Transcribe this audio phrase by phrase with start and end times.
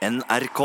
[0.00, 0.60] NRK.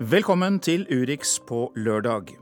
[0.00, 2.34] Velkommen til Urix på lørdag.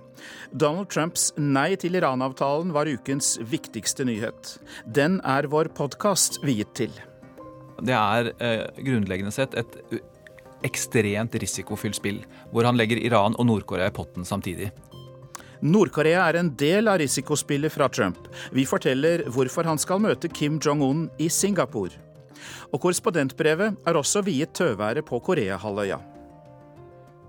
[0.57, 4.57] Donald Trumps nei til Iran-avtalen var ukens viktigste nyhet.
[4.89, 6.97] Den er vår podkast viet til.
[7.87, 9.77] Det er eh, grunnleggende sett et
[10.67, 12.21] ekstremt risikofylt spill,
[12.53, 14.71] hvor han legger Iran og Nord-Korea i potten samtidig.
[15.61, 18.21] Nord-Korea er en del av risikospillet fra Trump.
[18.53, 21.93] Vi forteller hvorfor han skal møte Kim Jong-un i Singapore.
[22.73, 25.99] Og korrespondentbrevet er også viet tøværet på Koreahalvøya.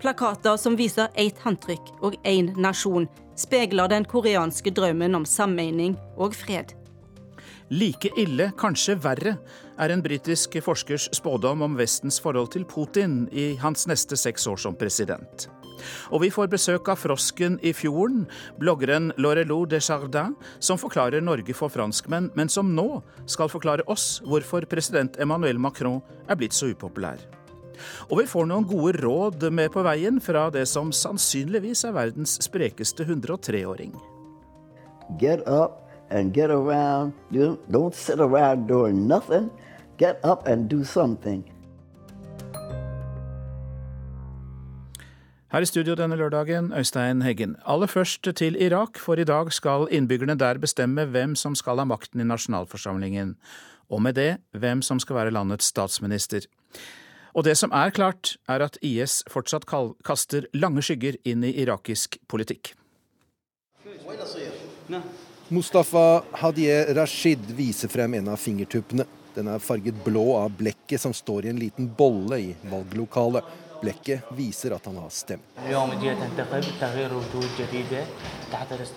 [0.01, 6.33] Plakater som viser ett håndtrykk og én nasjon, speiler den koreanske drømmen om sammening og
[6.33, 6.71] fred.
[7.71, 9.35] Like ille, kanskje verre,
[9.81, 14.61] er en britisk forskers spådom om Vestens forhold til Putin i hans neste seks år
[14.61, 15.47] som president.
[16.13, 18.27] Og vi får besøk av frosken i fjorden,
[18.61, 24.67] bloggeren Laurelou Desjardins, som forklarer Norge for franskmenn, men som nå skal forklare oss hvorfor
[24.69, 27.21] president Emmanuel Macron er blitt så upopulær.
[28.11, 32.37] Og vi får noen gode råd med på veien fra det som sannsynligvis er verdens
[32.45, 33.95] sprekeste 103-åring.
[35.17, 37.13] Get up and get around.
[37.31, 39.49] Don't sit around doing nothing.
[40.01, 41.43] Get up and do something.
[45.51, 47.55] Her i studio denne lørdagen, Øystein Heggen.
[47.65, 51.85] Aller først til Irak, for i dag skal innbyggerne der bestemme hvem som skal ha
[51.85, 53.35] makten i nasjonalforsamlingen.
[53.89, 56.49] Og med det hvem som skal være landets statsminister.
[57.33, 59.69] Og det som er klart, er at IS fortsatt
[60.03, 62.73] kaster lange skygger inn i irakisk politikk.
[65.49, 69.05] Mustafa Hadie Rashid viser frem en av fingertuppene.
[69.35, 73.43] Den er farget blå av blekket som står i en liten bolle i valglokalet.
[73.81, 75.41] Blekket viser at han har stemt.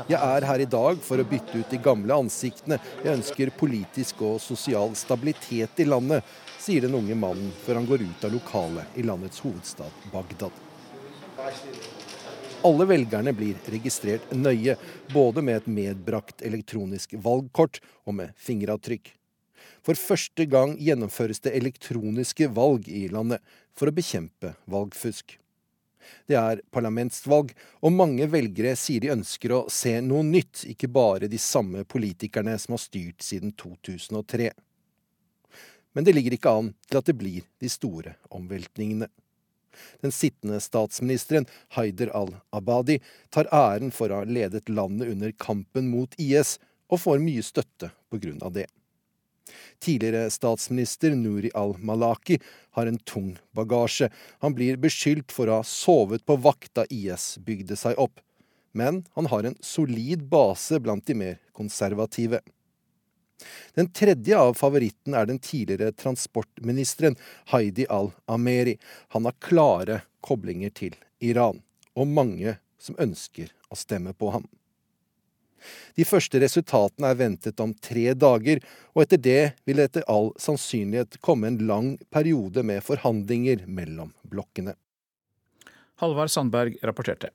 [0.09, 2.78] Jeg er her i dag for å bytte ut de gamle ansiktene.
[3.00, 6.21] Jeg ønsker politisk og sosial stabilitet i landet,
[6.61, 10.53] sier den unge mannen før han går ut av lokalet i landets hovedstad Bagdad.
[12.65, 14.77] Alle velgerne blir registrert nøye,
[15.12, 19.15] både med et medbrakt elektronisk valgkort og med fingeravtrykk.
[19.84, 23.45] For første gang gjennomføres det elektroniske valg i landet
[23.77, 25.37] for å bekjempe valgfusk.
[26.28, 27.53] Det er parlamentsvalg,
[27.84, 32.56] og mange velgere sier de ønsker å se noe nytt, ikke bare de samme politikerne
[32.61, 34.50] som har styrt siden 2003.
[35.94, 39.09] Men det ligger ikke an til at det blir de store omveltningene.
[40.05, 43.00] Den sittende statsministeren, Haider al-Abadi,
[43.34, 46.56] tar æren for å ha ledet landet under kampen mot IS,
[46.89, 48.69] og får mye støtte på grunn av det.
[49.82, 52.38] Tidligere statsminister Nuri al-Malaki
[52.78, 54.10] har en tung bagasje.
[54.44, 58.20] Han blir beskyldt for å ha sovet på vakt da IS bygde seg opp.
[58.75, 62.41] Men han har en solid base blant de mer konservative.
[63.75, 67.16] Den tredje av favorittene er den tidligere transportministeren
[67.53, 68.76] Heidi al-Ameri.
[69.14, 71.60] Han har klare koblinger til Iran,
[71.94, 74.47] og mange som ønsker å stemme på ham.
[75.97, 78.62] De første resultatene er ventet om tre dager,
[78.94, 84.12] og etter det vil det etter all sannsynlighet komme en lang periode med forhandlinger mellom
[84.28, 84.76] blokkene.
[86.02, 87.30] Halvard Sandberg rapporterte.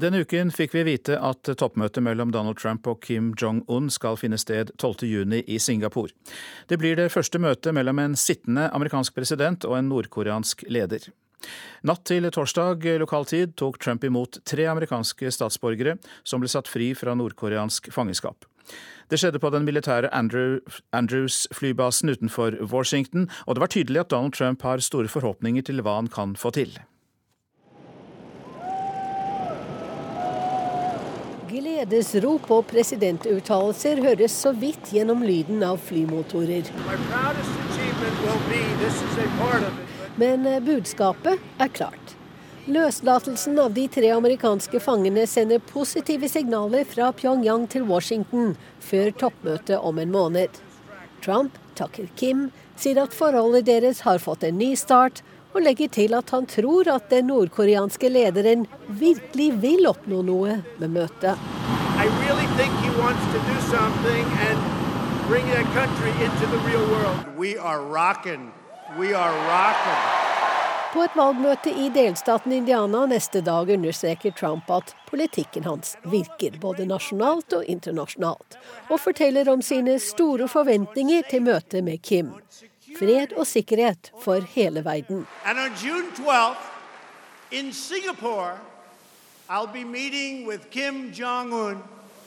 [0.00, 4.38] Denne uken fikk vi vite at toppmøtet mellom Donald Trump og Kim Jong-un skal finne
[4.40, 6.14] sted 12.6 i Singapore.
[6.70, 11.04] Det blir det første møtet mellom en sittende amerikansk president og en nordkoreansk leder.
[11.84, 16.94] Natt til torsdag lokal tid tok Trump imot tre amerikanske statsborgere som ble satt fri
[16.96, 18.48] fra nordkoreansk fangenskap.
[19.12, 20.62] Det skjedde på den militære Andrew,
[20.96, 25.98] Andrews-flybasen utenfor Washington, og det var tydelig at Donald Trump har store forhåpninger til hva
[25.98, 26.78] han kan få til.
[31.50, 36.68] Gledesrop og presidentuttalelser høres så vidt gjennom lyden av flymotorer.
[40.20, 42.14] Men eh, budskapet er klart.
[42.70, 48.54] Løslatelsen av de tre amerikanske fangene sender positive signaler fra Pyongyang til Washington
[48.84, 50.60] før toppmøtet om en måned.
[51.24, 55.24] Trump takker Kim, sier at forholdet deres har fått en ny start,
[55.54, 60.94] og legger til at han tror at den nordkoreanske lederen virkelig vil oppnå noe med
[60.94, 61.36] møtet.
[62.00, 62.46] Really
[70.92, 76.86] På et valgmøte i delstaten Indiana neste dag understreker Trump at politikken hans virker både
[76.90, 78.58] nasjonalt og internasjonalt,
[78.90, 82.34] og forteller om sine store forventninger til møtet med Kim.
[82.98, 85.26] Fred og sikkerhet for hele verden.
[87.52, 88.52] In Singapore,
[89.48, 91.82] I'll be meeting with Kim Jong un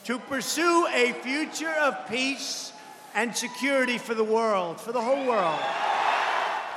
[0.05, 2.73] to pursue a future of peace
[3.15, 5.59] and security for the world, for the whole world.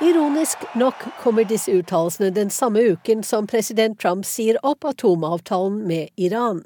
[0.01, 6.07] Ironisk nok kommer disse uttalelsene den samme uken som president Trump sier opp atomavtalen med
[6.17, 6.63] Iran.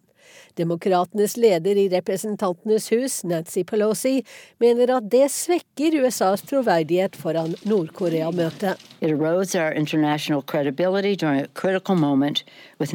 [0.58, 4.22] Demokratenes leder i Representantenes hus, Nancy Pelosi,
[4.60, 8.80] mener at det svekker USAs troverdighet foran Nord-Korea-møtet.
[9.02, 12.44] It erodes our international credibility during a critical moment
[12.80, 12.92] with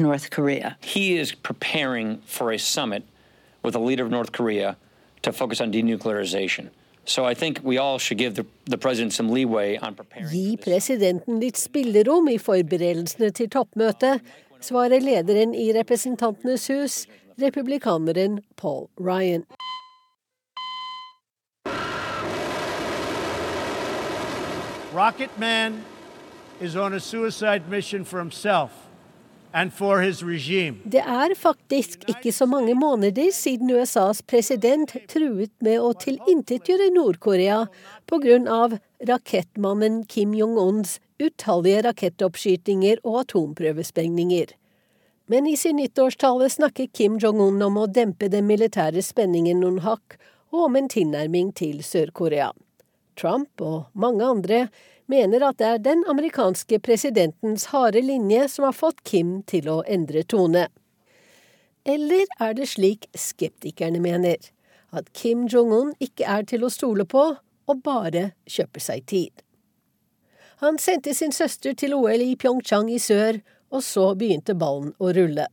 [0.81, 3.03] He is preparing for a summit
[3.63, 4.75] with the leader of North Korea
[5.23, 6.69] to focus on denuclearization.
[10.31, 14.19] Gi presidenten litt spillerom i forberedelsene til toppmøtet,
[14.59, 16.97] svarer lederen i Representantenes hus,
[17.37, 19.45] republikaneren Paul Ryan.
[24.93, 25.83] Rocket Man
[26.61, 28.71] is on a suicide mission for himself.
[29.53, 37.65] Det er faktisk ikke så mange måneder siden USAs president truet med å tilintetgjøre Nord-Korea
[38.05, 38.77] pga.
[39.07, 44.53] rakettmannen Kim Jong-uns utallige rakettoppskytinger og atomprøvesprengninger.
[45.29, 50.15] Men i sin nyttårstale snakker Kim Jong-un om å dempe den militære spenningen noen hakk,
[50.55, 52.53] og om en tilnærming til Sør-Korea.
[53.19, 54.59] Trump og mange andre
[55.11, 59.81] mener at det er den amerikanske presidentens harde linje som har fått Kim til å
[59.83, 60.69] endre tone.
[61.83, 64.39] Eller er det slik skeptikerne mener,
[64.95, 67.25] at Kim Jong-un ikke er til å stole på
[67.67, 69.43] og bare kjøper seg tid?
[70.63, 75.11] Han sendte sin søster til OL i Pyeongchang i sør, og så begynte ballen å
[75.15, 75.47] rulle.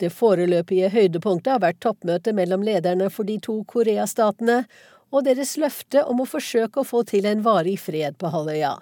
[0.00, 4.62] Det foreløpige høydepunktet har vært toppmøtet mellom lederne for de to Koreastatene,
[5.12, 8.78] og deres løfte om å forsøke å få til en varig fred på halvøya.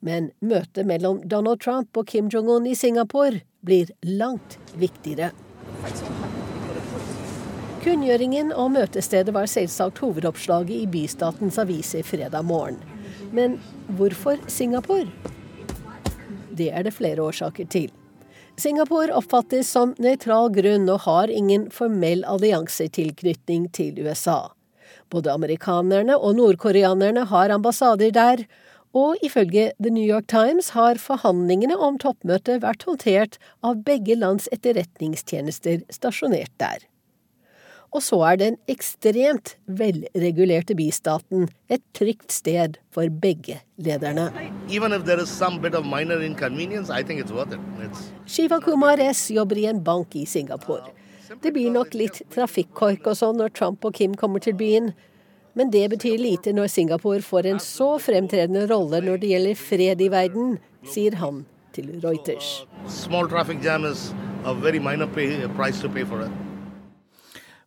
[0.00, 5.32] Men møtet mellom Donald Trump og Kim Jong-un i Singapore blir langt viktigere.
[7.82, 12.78] Kunngjøringen og møtestedet var selvsagt hovedoppslaget i bystatens aviser fredag morgen.
[13.34, 13.58] Men
[13.98, 15.10] hvorfor Singapore?
[16.58, 17.88] Det er det flere årsaker til.
[18.58, 24.48] Singapore oppfattes som nøytral grunn og har ingen formell alliansetilknytning til USA.
[25.12, 28.42] Både amerikanerne og nordkoreanerne har ambassader der,
[28.96, 34.48] og ifølge The New York Times har forhandlingene om toppmøtet vært håndtert av begge lands
[34.50, 36.82] etterretningstjenester stasjonert der.
[37.88, 44.28] Og så er den ekstremt velregulerte bystaten et trygt sted for begge lederne.
[48.28, 50.92] Shiva Kumar S jobber i en bank i Singapore.
[51.42, 54.92] Det blir nok litt trafikkork og sånn når Trump og Kim kommer til byen,
[55.58, 60.04] men det betyr lite når Singapore får en så fremtredende rolle når det gjelder fred
[60.04, 61.44] i verden, sier han
[61.76, 62.62] til Reuters.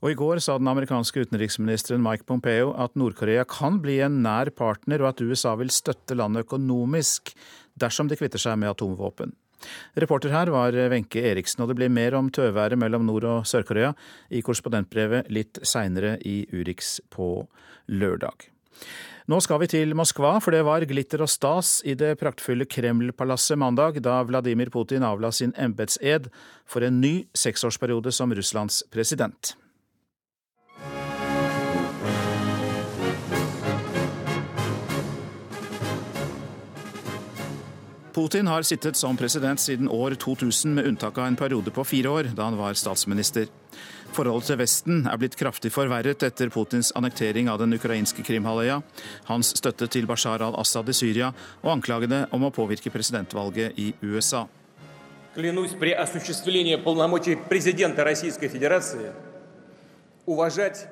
[0.01, 4.49] Og I går sa den amerikanske utenriksministeren Mike Pompeo at Nord-Korea kan bli en nær
[4.57, 7.35] partner, og at USA vil støtte landet økonomisk
[7.77, 9.35] dersom de kvitter seg med atomvåpen.
[10.01, 13.93] Reporter her var Wenche Eriksen, og det blir mer om tøværet mellom Nord- og Sør-Korea
[14.33, 17.45] i korrespondentbrevet litt seinere i Urix på
[17.85, 18.49] lørdag.
[19.29, 23.59] Nå skal vi til Moskva, for det var glitter og stas i det praktfulle Kreml-palasset
[23.61, 26.31] mandag, da Vladimir Putin avla sin embetsed
[26.65, 29.53] for en ny seksårsperiode som Russlands president.
[38.20, 42.08] Putin har sittet som president siden år 2000, med unntak av en periode på fire
[42.08, 43.50] år, da han var statsminister.
[44.16, 48.78] Forholdet til Vesten er blitt kraftig forverret etter Putins annektering av den ukrainske Krimhalvøya,
[49.28, 54.46] hans støtte til Bashar al-Assad i Syria og anklagene om å påvirke presidentvalget i USA.
[55.36, 59.12] Клянусь при осуществлении полномочий президента Российской Федерации
[60.24, 60.88] уважать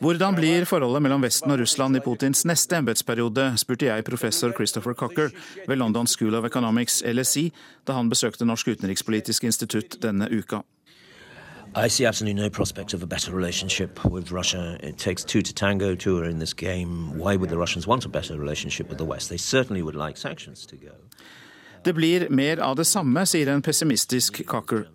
[0.00, 4.94] hvordan blir forholdet mellom Vesten og Russland i Putins neste embetsperiode, spurte jeg professor Christopher
[4.94, 5.34] Cocker
[5.66, 7.50] ved London School of Economics, LSE,
[7.86, 10.62] da han besøkte Norsk utenrikspolitisk institutt denne uka.
[11.76, 14.78] I see absolutely no prospect of a better relationship with Russia.
[14.82, 15.94] It takes two to tango.
[15.94, 17.18] Two are in this game.
[17.18, 19.28] Why would the Russians want a better relationship with the West?
[19.28, 20.92] They certainly would like sanctions to go.
[21.84, 24.88] Det blir mer av det samme, sier en pessimistisk Cocker.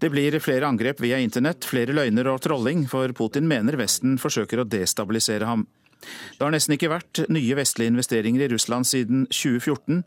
[0.00, 4.62] Det blir flere angrep via internett, flere løgner og trolling, for Putin mener Vesten forsøker
[4.62, 5.66] å destabilisere ham.
[6.00, 10.00] Det har nesten ikke vært nye vestlige investeringer i Russland siden 2014.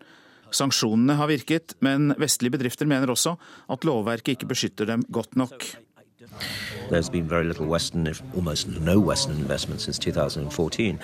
[0.53, 3.35] Sanksjonene har virket, men vestlige bedrifter mener også
[3.69, 5.69] at lovverket ikke beskytter dem godt nok.
[6.89, 8.09] Western,
[8.81, 10.97] no Western investment since 2014.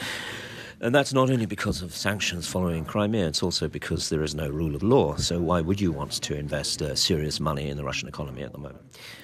[0.82, 4.48] And that's not only because of sanctions following Crimea, it's also because there is no
[4.48, 5.16] rule of law.
[5.18, 8.52] So why would you want to invest uh, serious money in the Russian economy at
[8.52, 8.82] the moment?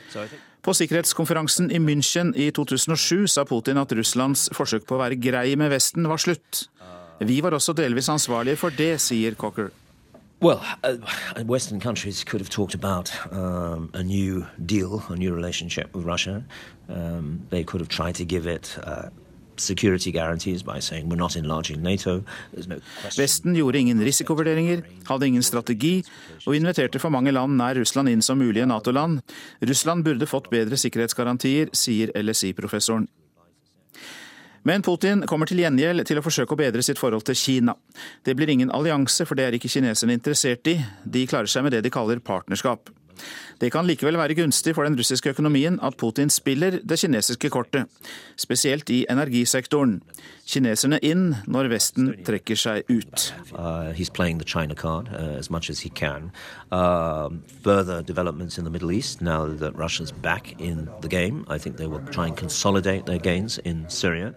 [0.09, 4.95] So I think På sikkerhetskonferansen i München i 2007 sa Putin at Russlands forsøk på
[4.95, 6.63] å være grei med Vesten var slutt.
[7.21, 9.69] Vi var også delvis ansvarlige for det, sier Cocker.
[10.41, 10.97] Well, uh,
[11.45, 16.43] Western countries could have talked about um, a new deal, a new relationship with Russia.
[16.89, 19.09] Um, they could have tried to give it uh,
[23.15, 26.03] Vesten gjorde ingen risikovurderinger, hadde ingen strategi,
[26.45, 29.21] og inviterte for mange land nær Russland inn som mulige Nato-land.
[29.65, 33.07] Russland burde fått bedre sikkerhetsgarantier, sier LSI-professoren.
[34.65, 37.75] Men Putin kommer til gjengjeld til å forsøke å bedre sitt forhold til Kina.
[38.25, 40.79] Det blir ingen allianse, for det er ikke kineserne interessert i.
[41.05, 42.89] De klarer seg med det de kaller partnerskap.
[43.61, 47.85] Det kan likevel være gunstig for den russiske økonomien at Putin spiller det kinesiske kortet,
[48.37, 50.01] spesielt i energisektoren.
[50.45, 53.33] Kineserne inn når Vesten trekker seg ut.
[53.53, 53.95] Uh,
[54.75, 55.91] card uh, as as he.
[57.63, 61.45] Further developments in the Middle East now that Russia's back in the game.
[61.49, 64.33] I think they will try and consolidate their gains in Syria.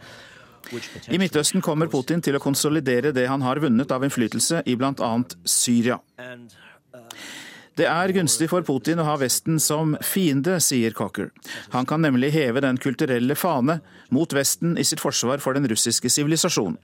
[1.08, 5.12] I Midtøsten kommer Putin til å konsolidere det han har vunnet av innflytelse i bl.a.
[5.48, 5.98] Syria.
[7.78, 11.28] Det er gunstig for Putin å ha Vesten som fiende, sier Cocker.
[11.70, 13.76] Han kan nemlig heve den kulturelle fane
[14.10, 16.74] mot Vesten i sitt forsvar for den russiske sivilisasjonen.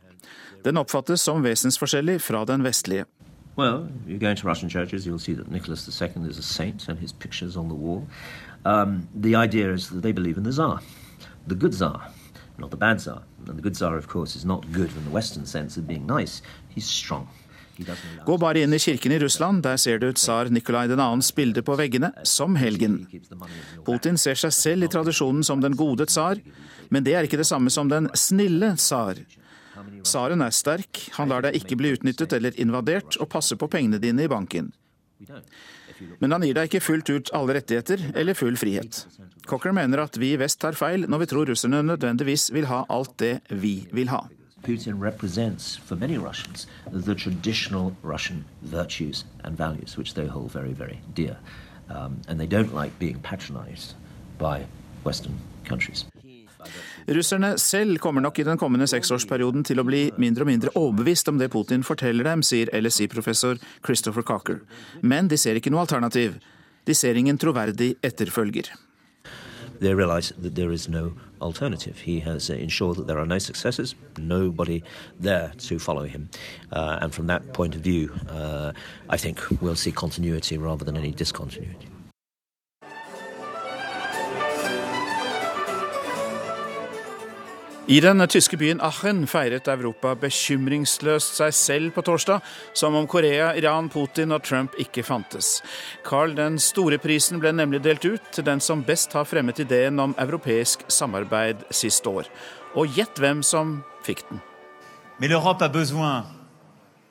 [0.63, 3.09] Den oppfattes som vesensforskjellig fra den vestlige.
[3.57, 6.99] Well, you go into Russian churches, you'll see that Nicholas II is a saint and
[6.99, 8.07] his picture's on the wall.
[8.65, 10.81] Um, the idea is that they believe Tsar,
[11.49, 12.09] the good Tsar,
[12.57, 13.23] not the bad Tsar.
[13.49, 16.07] And the good Tsar, of course, is not good in the Western sense of being
[16.07, 16.41] nice.
[16.69, 17.29] He's strong.
[18.27, 21.77] Gå bare inn i kirken i Russland, der ser du tsar Nikolai 2.s bilde på
[21.79, 23.01] veggene, som helgen.
[23.87, 26.41] Putin ser seg selv i tradisjonen som den gode tsar,
[26.89, 29.21] men det er ikke det samme som den snille tsar.
[30.05, 33.99] Tsaren er sterk, han lar deg ikke bli utnyttet eller invadert, og passer på pengene
[34.03, 34.71] dine i banken.
[36.21, 39.05] Men han gir deg ikke fullt ut alle rettigheter eller full frihet.
[39.49, 42.85] Cocker mener at vi i vest tar feil når vi tror russerne nødvendigvis vil ha
[42.93, 44.25] alt det vi vil ha.
[44.65, 50.73] Putin represents, for many Russians, the traditional Russian virtues and values, which they hold very,
[50.73, 51.37] very dear.
[51.91, 53.95] Um, and they don't like being patronized
[54.39, 54.65] by
[55.05, 56.05] Western countries.
[57.07, 61.29] Russerne selv kommer nok i den kommende seksårsperioden til å bli mindre og mindre overbevist
[61.29, 64.63] om det Putin forteller dem, sier LSI-professor Christopher Cocker.
[65.03, 66.39] Men de ser ikke noe alternativ.
[66.89, 68.73] De ser ingen troverdig etterfølger.
[69.81, 69.93] They
[71.45, 71.99] alternative.
[71.99, 74.83] He has uh, ensured that there are no successors, nobody
[75.21, 76.31] there to follow him.
[76.73, 78.73] Uh, and from that point of view, uh,
[79.09, 81.89] I think we'll see continuity rather than any discontinuity.
[87.85, 92.41] I den tyske byen Aachen feiret Europa bekymringsløst seg selv på torsdag,
[92.73, 95.59] som om Korea, Iran, Putin og Trump ikke fantes.
[96.01, 100.15] Carl den store-prisen ble nemlig delt ut til den som best har fremmet ideen om
[100.17, 102.31] europeisk samarbeid sist år.
[102.73, 104.41] Og gjett hvem som fikk den.
[105.21, 106.25] Men Europa har besoin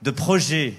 [0.02, 0.74] de projets,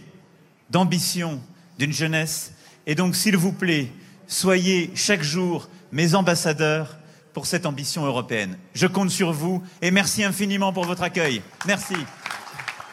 [0.68, 1.38] d'ambition,
[1.78, 2.50] d'une jeunesse.
[2.84, 3.92] Et donc, s'il vous plaît,
[4.26, 6.96] soyez chaque jour mes ambassadeurs
[7.34, 8.56] pour cette ambition européenne.
[8.74, 11.42] Je compte sur vous et merci infiniment pour votre accueil.
[11.66, 11.96] Merci.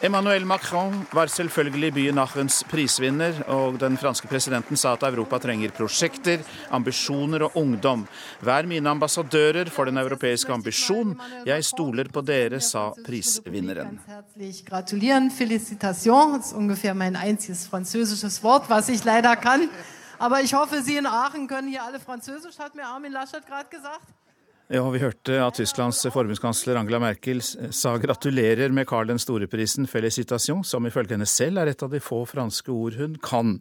[0.04, 5.70] Emmanuel Macron var selvfølgelig byen Aachens prisvinner, og den franske presidenten sa at Europa trenger
[5.70, 6.42] prosjekter,
[6.74, 8.02] ambisjoner og ungdom.
[8.42, 11.14] Vær mine ambassadører for den europeiske ambisjon.
[11.46, 14.00] Jeg stoler på dere, sa prisvinneren.
[14.66, 16.32] Gratulieren, Felicitation.
[16.32, 19.70] Das ist ungefähr mein einziges französisches Wort, was ich leider kann.
[20.18, 23.68] Aber ich hoffe, Sie in Aachen können hier alle Französisch, hat mir Armin Laschet gerade
[23.70, 24.06] gesagt.
[24.72, 30.62] Ja, Vi hørte at Tysklands forbundskansler Angela Merkel sa gratulerer med Carl den store-prisen, felicitation,
[30.64, 33.58] som ifølge henne selv er et av de få franske ord hun kan.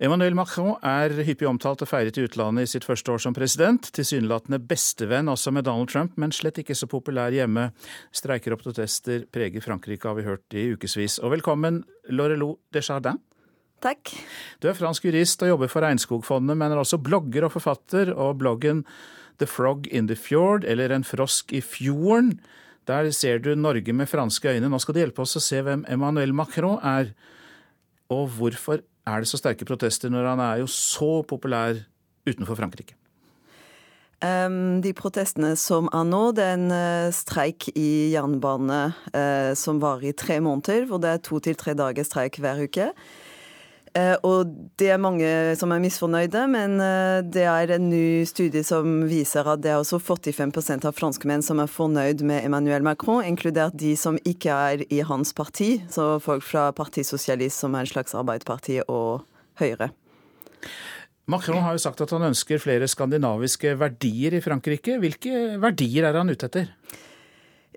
[0.00, 3.90] Emmanuel Macron er hyppig omtalt og feiret i utlandet i sitt første år som president.
[3.92, 7.68] Tilsynelatende bestevenn også med Donald Trump, men slett ikke så populær hjemme.
[8.08, 11.20] Streiker og protester preger Frankrike, har vi hørt i ukevis.
[11.20, 13.20] Og velkommen, Lorelou Desjardins.
[13.84, 14.16] Takk.
[14.60, 18.38] Du er fransk jurist og jobber for Regnskogfondet, men er også blogger og forfatter, og
[18.40, 18.86] bloggen
[19.40, 22.38] The Frog in the Fjord, eller En frosk i fjorden.
[22.88, 24.68] Der ser du Norge med franske øyne.
[24.68, 27.12] Nå skal du hjelpe oss å se hvem Emmanuel Macron er.
[28.10, 31.78] Og hvorfor er det så sterke protester når han er jo så populær
[32.28, 32.96] utenfor Frankrike?
[34.20, 38.80] Um, de protestene som er nå, det er en uh, streik i jernbane
[39.14, 42.60] uh, som varer i tre måneder, hvor det er to til tre dager streik hver
[42.66, 42.90] uke.
[43.98, 45.28] Eh, og det er mange
[45.58, 49.80] som er misfornøyde, men eh, det er en ny studie som viser at det er
[49.80, 54.84] også 45% av franskmenn som er fornøyd med Emmanuel Macron, inkludert de som ikke er
[54.94, 59.26] i hans parti, så folk fra Parti Sosialist, som er en slags arbeiderparti, og
[59.60, 59.90] Høyre.
[61.30, 64.96] Macron har jo sagt at han ønsker flere skandinaviske verdier i Frankrike.
[65.02, 66.70] Hvilke verdier er han ute etter?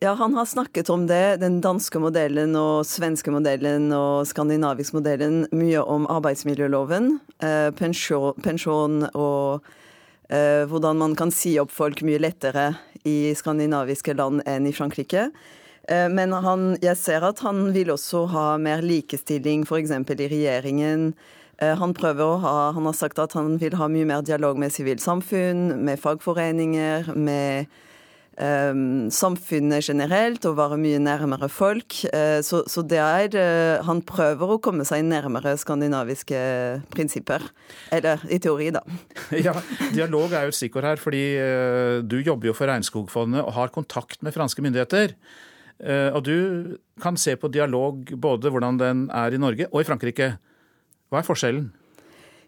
[0.01, 5.43] Ja, han har snakket om det, den danske modellen og svenske modellen og skandinavisk modellen,
[5.53, 9.63] mye om arbeidsmiljøloven, eh, pensjon, og
[10.29, 12.71] eh, hvordan man kan si opp folk mye lettere
[13.05, 15.29] i skandinaviske land enn i Frankrike.
[15.87, 19.93] Eh, men han, jeg ser at han vil også ha mer likestilling, f.eks.
[19.93, 21.13] i regjeringen.
[21.61, 25.83] Eh, han ha, han har sagt at han vil ha mye mer dialog med sivilsamfunn,
[25.85, 27.67] med fagforeninger, med
[28.33, 31.99] samfunnet generelt og være mye nærmere folk.
[32.09, 36.39] Uh, så, så, det er uh, Han prøver å komme seg nærmere skandinaviske
[36.93, 37.45] prinsipper.
[37.93, 38.81] Eller i teori, da.
[39.47, 39.53] ja,
[39.93, 43.73] dialog er jo et stikkord her, fordi uh, du jobber jo for Regnskogfondet og har
[43.75, 45.17] kontakt med franske myndigheter.
[46.13, 50.35] og du kan se på dialog både hvordan den er i Norge og i Frankrike.
[51.09, 51.71] Hva er forskjellen?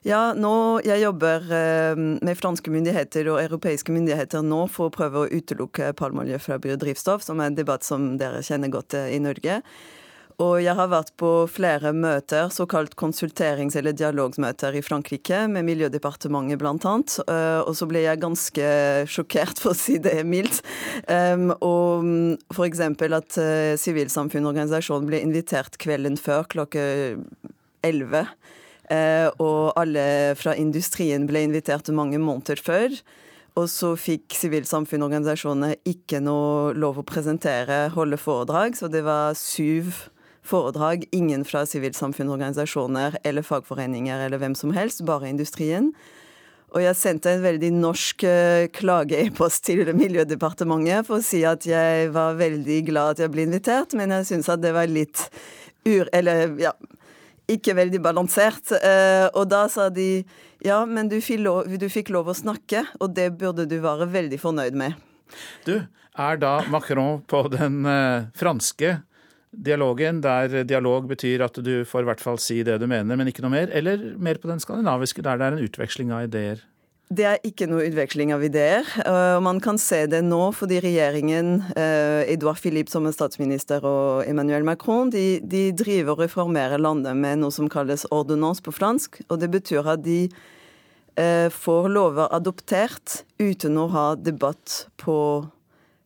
[0.06, 5.24] Ja, nå, Jeg jobber eh, med franske myndigheter og europeiske myndigheter nå for å prøve
[5.24, 9.22] å utelukke palmeolje fra biodrivstoff, som er en debatt som dere kjenner godt eh, i
[9.24, 9.64] Norge.
[10.46, 16.68] Og jeg har vært på flere møter, såkalt konsulterings- eller dialogsmøter i Frankrike, med Miljødepartementet
[16.70, 17.16] annet.
[17.26, 18.68] Eh, og så ble jeg ganske
[19.10, 20.60] sjokkert, for å si det mildt.
[21.66, 22.06] Og
[22.54, 22.84] f.eks.
[22.84, 23.40] at
[23.82, 26.86] sivilsamfunnsorganisasjonen ble invitert kvelden før klokka
[27.82, 32.98] 11 Eh, og alle fra industrien ble invitert mange måneder før.
[33.56, 38.76] Og så fikk sivilsamfunnsorganisasjonene ikke noe lov å presentere, holde foredrag.
[38.76, 39.94] Så det var syv
[40.46, 41.08] foredrag.
[41.16, 45.94] Ingen fra sivilsamfunnsorganisasjoner eller fagforeninger eller hvem som helst, bare industrien.
[46.76, 52.10] Og jeg sendte en veldig norsk uh, klage-e-post til Miljødepartementet for å si at jeg
[52.16, 55.30] var veldig glad at jeg ble invitert, men jeg syns at det var litt
[55.88, 56.10] ur...
[56.12, 56.74] Eller ja,
[57.52, 58.74] ikke veldig balansert.
[58.78, 60.26] Eh, og da sa de
[60.66, 64.08] ja, men du fikk, lov, du fikk lov å snakke, og det burde du være
[64.10, 64.96] veldig fornøyd med.
[65.68, 65.78] Du,
[66.16, 69.00] er da Macron på den eh, franske
[69.56, 73.30] dialogen, der dialog betyr at du får i hvert fall si det du mener, men
[73.32, 76.64] ikke noe mer, eller mer på den skandinaviske, der det er en utveksling av ideer?
[77.14, 78.88] Det er ikke noe utveksling av ideer.
[79.06, 84.26] og Man kan se det nå fordi regjeringen, eh, Edouard Philippe som er statsminister og
[84.26, 89.22] Emmanuel Macron, de, de driver og reformerer landet med noe som kalles ordonnance på fransk.
[89.30, 90.32] og Det betyr at de
[91.16, 95.46] eh, får lover adoptert uten å ha debatt på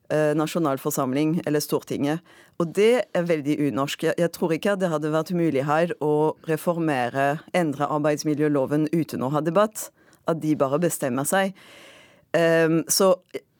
[0.09, 2.23] nasjonalforsamling eller Stortinget.
[2.57, 4.07] Og det er veldig unorsk.
[4.17, 9.43] Jeg, tror ikke det hadde vært mulig her å reformere, endre arbeidsmiljøloven uten å ha
[9.45, 9.91] debatt
[10.29, 11.57] at de bare bestemmer seg.
[12.35, 13.15] Um, så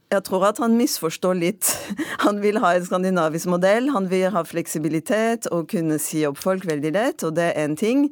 [0.10, 1.70] jeg tror at han misforstår litt.
[2.26, 3.92] Han vil ha en skandinavisk modell.
[3.94, 7.78] Han vil ha fleksibilitet og kunne si opp folk veldig lett, og det er én
[7.78, 8.08] ting.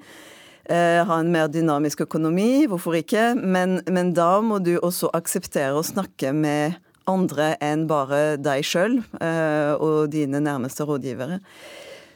[0.67, 3.31] Uh, ha en mer dynamisk økonomi, hvorfor ikke?
[3.39, 6.75] Men, men, da må du også akseptere å snakke med
[7.07, 11.39] andre enn bare deg sjøl uh, og dine nærmeste rådgivere.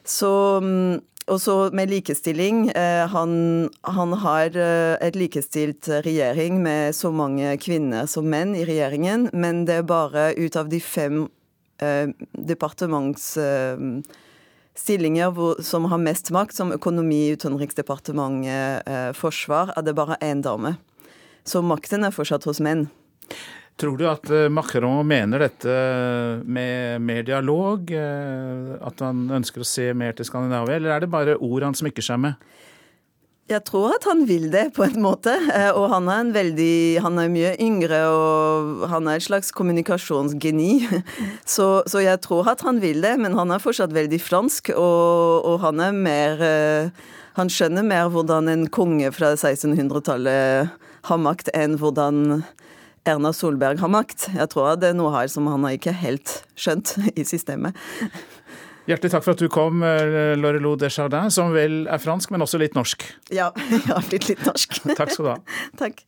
[0.03, 0.99] Så um,
[1.31, 2.69] og så med likestilling.
[2.75, 8.65] Eh, han, han, har eh, et likestilt regjering med så mange kvinner som menn i
[8.67, 11.29] regjeringen, men det er bare ut av de fem
[11.79, 12.07] eh,
[12.51, 15.31] departementsstillinger
[15.63, 20.75] som har mest makt, som økonomi, utenriksdepartementet, eh, forsvar, er det bare én dame.
[21.47, 22.89] Så makten er fortsatt hos menn.
[23.81, 25.75] Tror du at eh, Macron mener dette
[26.45, 27.89] med mer dialog?
[27.89, 31.77] Eh, at han ønsker å se mer til Skandinavia, eller er det bare ord han
[31.77, 32.51] smykker seg med?
[33.49, 35.33] Jeg tror at han vil det, på en måte.
[35.33, 40.85] Eh, og han er veldig Han er mye yngre, og han er et slags kommunikasjonsgeni.
[41.55, 45.41] Så, så jeg tror at han vil det, men han er fortsatt veldig fransk, og,
[45.41, 46.45] og han er mer
[47.39, 50.69] Han skjønner mer hvordan en konge fra 1600-tallet
[51.07, 52.43] har makt, enn hvordan
[53.09, 54.27] Erna Solberg har makt.
[54.35, 57.77] Jeg tror det er noe her som han har ikke helt skjønt i systemet.
[58.89, 62.61] Hjertelig takk for at du kom, eh, Lorelou Desjardins, som vel er fransk, men også
[62.61, 63.05] litt norsk.
[63.33, 64.81] Ja, jeg har blitt litt norsk.
[64.99, 65.37] takk skal du ha.
[65.81, 66.05] takk.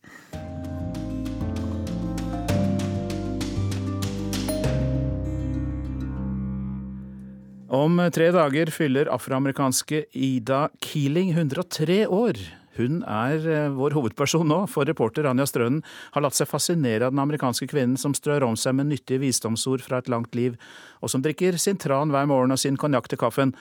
[7.73, 12.37] Om tre dager fyller afroamerikanske Ida Keeling 103 år.
[12.77, 15.83] Hun er eh, vår hovedperson nå, for reporter Anja Strønen
[16.15, 19.83] har latt seg fascinere av den amerikanske kvinnen som strør om seg med nyttige visdomsord
[19.85, 20.57] fra et langt liv,
[21.01, 23.53] og som drikker sin tran hver morgen og sin konjakk til kaffen.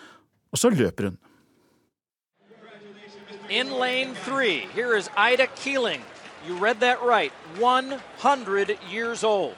[0.53, 1.21] Og så løper hun.
[3.51, 6.01] In lane three, here is Ida Keeling.
[6.47, 7.33] You read that right.
[7.61, 9.55] 100 years old.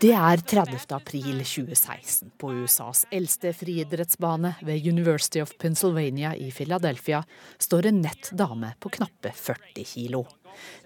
[0.00, 0.94] Det er 30.
[0.96, 2.30] april 2016.
[2.40, 7.20] På USAs eldste friidrettsbane ved University of Pennsylvania i Philadelphia
[7.58, 10.24] står en nett dame på knappe 40 kilo.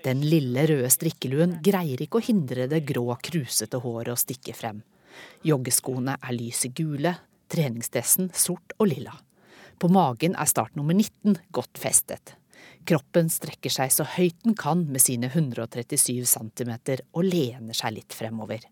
[0.03, 4.83] Den lille røde strikkeluen greier ikke å hindre det grå, krusete håret å stikke frem.
[5.47, 7.15] Joggeskoene er lyse gule,
[7.47, 9.15] treningsdressen sort og lilla.
[9.79, 12.35] På magen er startnummer 19 godt festet.
[12.85, 16.73] Kroppen strekker seg så høyt den kan med sine 137 cm
[17.17, 18.67] og lener seg litt fremover.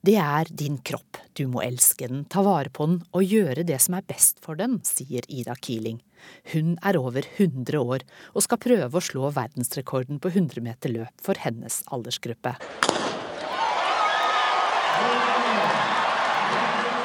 [0.00, 3.76] Det er din kropp, du må elske den, ta vare på den og gjøre det
[3.84, 6.00] som er best for den, sier Ida Keeling.
[6.52, 11.24] Hun er over 100 år og skal prøve å slå verdensrekorden på 100 meter løp
[11.24, 12.56] for hennes aldersgruppe.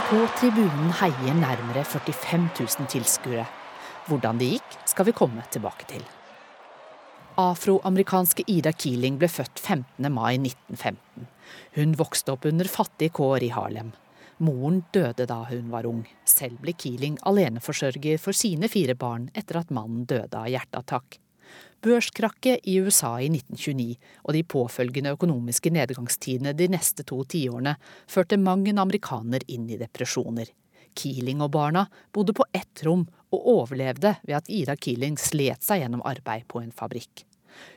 [0.06, 3.46] På tribunen heier nærmere 45 000 tilskuere.
[4.06, 6.04] Hvordan det gikk, skal vi komme tilbake til.
[7.42, 10.06] Afroamerikanske Ida Keeling ble født 15.
[10.14, 11.26] mai 1915.
[11.80, 13.90] Hun vokste opp under fattige kår i Harlem.
[14.46, 16.06] Moren døde da hun var ung.
[16.22, 21.18] Selv ble Keeling aleneforsørger for sine fire barn etter at mannen døde av hjerteattakk.
[21.86, 27.76] Børskrakket i USA i 1929 og de påfølgende økonomiske nedgangstidene de neste to tiårene
[28.10, 30.50] førte mang en amerikaner inn i depresjoner.
[30.96, 33.06] Keeling og barna bodde på ett rom
[33.36, 37.26] og overlevde ved at Ida Keeling slet seg gjennom arbeid på en fabrikk.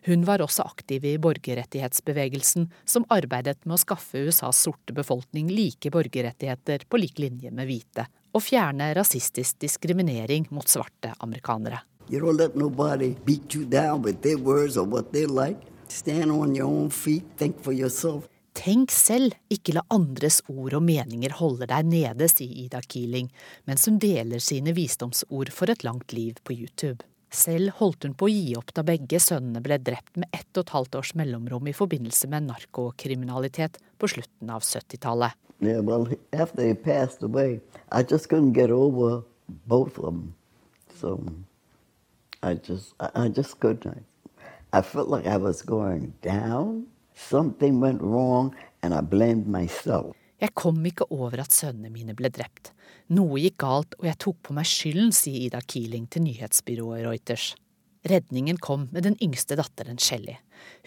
[0.07, 5.93] Hun var også aktiv i borgerrettighetsbevegelsen, som arbeidet med å skaffe USAs sorte befolkning like
[5.95, 11.85] borgerrettigheter på lik linje med hvite, og fjerne rasistisk diskriminering mot svarte amerikanere.
[12.09, 15.61] You don't let nobody beat you down with their words or what they like.
[15.89, 18.29] Stand on your own feet, think for yourself.
[18.59, 23.29] Tenk selv, ikke la andres ord og meninger holde deg nede, sier Ida Keeling,
[23.69, 27.05] mens hun deler sine visdomsord for et langt liv på YouTube.
[27.31, 30.65] Selv holdt hun på å gi opp da begge sønnene ble drept med ett og
[30.65, 35.37] et halvt års mellomrom i forbindelse med narkokriminalitet på slutten av 70-tallet.
[35.61, 37.61] Yeah, well, after they passed away,
[37.93, 39.23] I just couldn't get over
[39.67, 40.35] both of them.
[40.99, 41.21] So
[42.43, 44.05] I just, I just couldn't.
[44.73, 46.87] I felt like I was going down.
[47.15, 50.15] Something went wrong, and I blamed myself.
[50.39, 52.71] Jeg kom ikke over at sønnene mine ble drept.
[53.11, 57.57] Noe gikk galt, og jeg tok på meg skylden, sier Ida Keeling til nyhetsbyrået Reuters.
[58.07, 60.37] Redningen kom med den yngste datteren Shelly.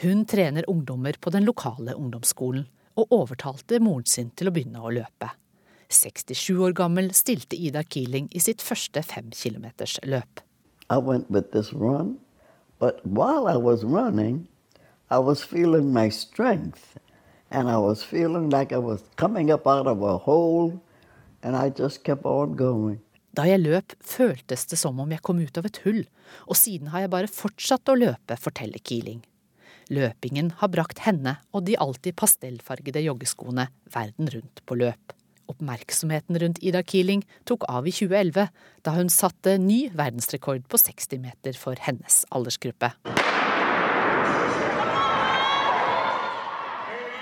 [0.06, 2.64] Hun trener ungdommer på den lokale ungdomsskolen,
[2.96, 5.34] og overtalte moren sin til å begynne å løpe.
[5.92, 9.98] 67 år gammel stilte Ida Keeling i sitt første fem kilometers.
[10.92, 12.20] I went with this run,
[12.78, 14.48] but while I was running,
[15.10, 16.98] I was feeling my strength
[17.52, 20.82] and I was feeling like I was coming up out of a hole,
[21.44, 23.00] and I just kept on going.
[23.32, 26.02] Da jeg løp, føltes det som om jeg kom ut av et hull,
[26.48, 29.22] og siden har jeg bare fortsatt å løpe, forteller Keeling.
[29.92, 35.16] Løpingen har brakt henne og de alltid pastellfargede joggeskoene verden rundt på løp.
[35.50, 38.50] Oppmerksomheten rundt Ida Keeling tok av i 2011,
[38.86, 42.94] da hun satte ny verdensrekord på 60 meter for hennes aldersgruppe.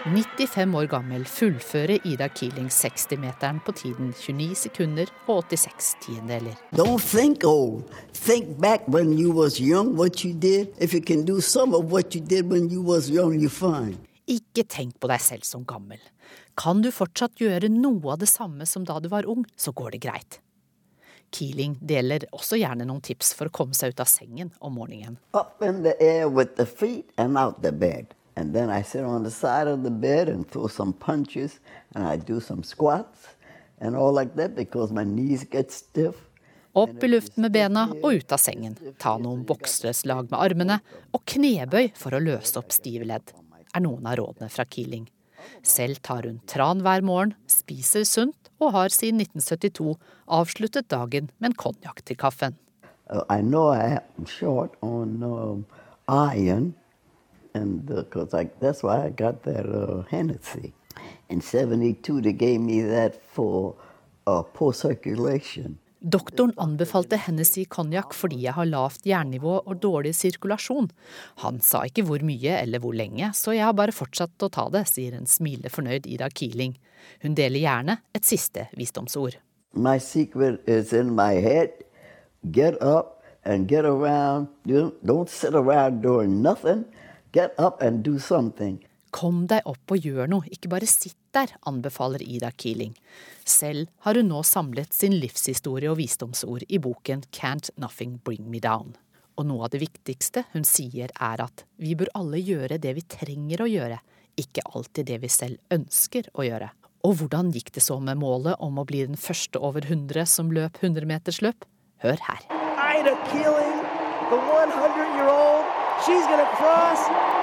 [0.05, 6.55] 95 år gammel fullfører Ida Keeling 60-meteren på tiden 29 sekunder og 86 tiendedeler.
[6.71, 7.83] Don't think old.
[8.13, 10.67] Think back when you was young, what you did.
[10.79, 13.97] If you can do some of what you did when you was young, you're fine.
[14.27, 15.99] Ikke tenk på deg selv som gammel.
[16.59, 19.95] Kan du fortsatt gjøre noe av det samme som da du var ung, så går
[19.95, 20.39] det greit.
[21.31, 25.15] Keeling deler også gjerne noen tips for å komme seg ut av sengen om morgenen.
[25.31, 28.11] Up in the air with the feet and out the bed.
[28.35, 31.59] And then I sit on the side of the bed and throw some punches
[31.95, 33.29] and I do some squats
[33.79, 36.15] and all like that because my knees get stiff.
[36.73, 38.75] Opp i luften med bena og ut av sengen.
[38.99, 40.81] Ta noen bokseslag med armene
[41.15, 43.31] og knebøy for å løse opp stive ledd,
[43.75, 45.07] er noen av rådene fra Keeling.
[45.63, 49.95] Selv tar hun tran hver morgen, spiser sunt og har siden 1972
[50.27, 52.57] avsluttet dagen med en konjakk til kaffen.
[53.09, 55.65] Uh, I know I am short on um,
[56.07, 56.75] iron,
[57.53, 60.73] and because uh, that's why I uh, Hennessy.
[61.29, 63.75] In 72, they gave me that for
[64.27, 65.79] uh, poor circulation.
[65.99, 70.87] Doktoren anbefalte Hennessy konjakk fordi jeg har lavt jernnivå og dårlig sirkulasjon.
[71.43, 74.69] Han sa ikke hvor mye eller hvor lenge, så jeg har bare fortsatt å ta
[74.71, 76.77] det, sier en smilende fornøyd Ida Keeling.
[77.25, 79.41] Hun deler gjerne et siste visdomsord.
[79.75, 81.83] My secret is in my head.
[82.49, 84.47] Get up and get around.
[84.65, 86.85] Don't sit around doing nothing.
[87.33, 88.79] Get up and do something.
[89.09, 92.93] Kom deg opp og gjør noe, ikke bare sitt der, anbefaler Ida Keeling.
[93.45, 98.61] Selv har hun nå samlet sin livshistorie og visdomsord i boken Can't Nothing Bring Me
[98.61, 98.93] Down.
[99.39, 103.05] Og noe av det viktigste hun sier er at vi bør alle gjøre det vi
[103.07, 103.97] trenger å gjøre,
[104.39, 106.69] ikke alltid det vi selv ønsker å gjøre.
[107.07, 110.51] Og hvordan gikk det så med målet om å bli den første over 100 som
[110.51, 111.65] løp 100-metersløp?
[112.03, 112.45] Hør her.
[112.99, 113.79] Ida Keeling,
[114.29, 115.65] the 100-year-old,
[116.05, 117.38] she's gonna cross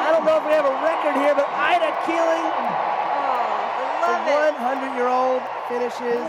[0.00, 2.46] I don't know if we have a record here, but Ida Keeling,
[3.20, 6.28] oh, the 100 year old finishes.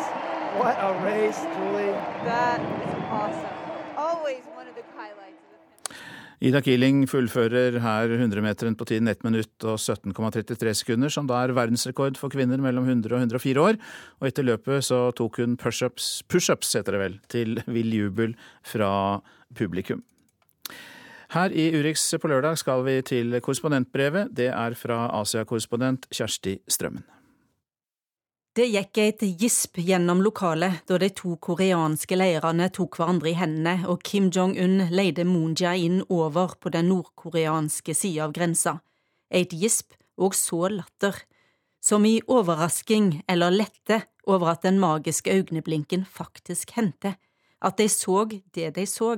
[0.59, 1.95] What a race, Julie.
[2.27, 3.55] That is awesome.
[3.95, 5.39] Always one of the highlights.
[6.41, 11.55] Ida Keeling fullfører her 100-meteren på tiden 1 minutt og 17,33 sekunder, som da er
[11.55, 13.79] verdensrekord for kvinner mellom 100 og 104 år.
[14.19, 19.21] Og etter løpet så tok hun pushups, pushups heter det vel, til vill jubel fra
[19.55, 20.03] publikum.
[21.31, 24.33] Her i Urix på lørdag skal vi til korrespondentbrevet.
[24.35, 27.05] Det er fra Asia-korrespondent Kjersti Strømmen.
[28.51, 33.87] Det gikk et gisp gjennom lokalet da de to koreanske leirene tok hverandre i hendene
[33.87, 38.81] og Kim Jong-un leide Moon Jae-in over på den nordkoreanske sida av grensa.
[39.31, 41.15] Et gisp og så latter,
[41.79, 47.15] som i overrasking eller lette over at den magiske øyeblinken faktisk hendte,
[47.63, 49.15] at de så det de så.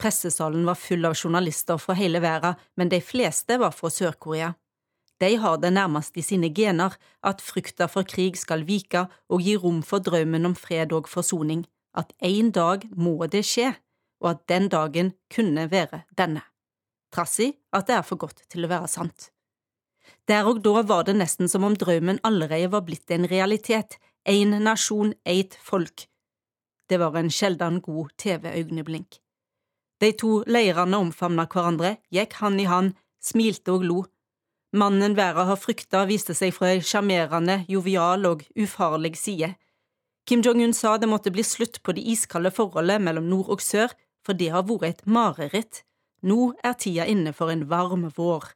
[0.00, 4.54] Pressesalen var full av journalister fra hele verden, men de fleste var fra Sør-Korea.
[5.20, 9.58] De har det nærmest i sine gener at frykta for krig skal vike og gi
[9.60, 13.74] rom for drømmen om fred og forsoning, at en dag må det skje,
[14.24, 16.46] og at den dagen kunne være denne.
[17.12, 19.28] Trass i at det er for godt til å være sant.
[20.30, 24.56] Der og da var det nesten som om drømmen allerede var blitt en realitet, én
[24.64, 26.06] nasjon, eit folk.
[26.88, 29.20] Det var en sjelden god TV-øyeblink.
[30.00, 33.98] De to leirene omfavna hverandre, gikk hand i hand, smilte og lo.
[34.72, 39.54] Mannen verden har frykta, viste seg fra ei sjarmerende, jovial og ufarlig side.
[40.26, 43.92] Kim Jong-un sa det måtte bli slutt på det iskalde forholdet mellom nord og sør,
[44.24, 45.82] for det har vært et mareritt.
[46.22, 48.52] Nå er tida inne for en varm vår.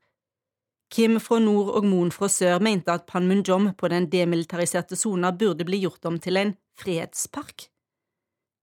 [0.95, 5.67] Kim fra nord og Moon fra sør mente at Panmunjom på den demilitariserte sona burde
[5.67, 7.67] bli gjort om til en fredspark.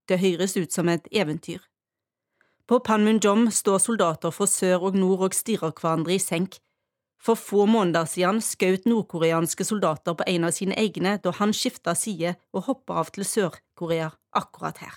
[0.08, 1.60] Det høres ut som et eventyr.
[2.66, 6.60] På Panmunjom står soldater fra sør og nord og stirrer hverandre i senk.
[7.22, 11.94] For få måneder siden skjøt nordkoreanske soldater på en av sine egne da han skifta
[11.98, 14.96] side og hoppa av til Sør-Korea akkurat her.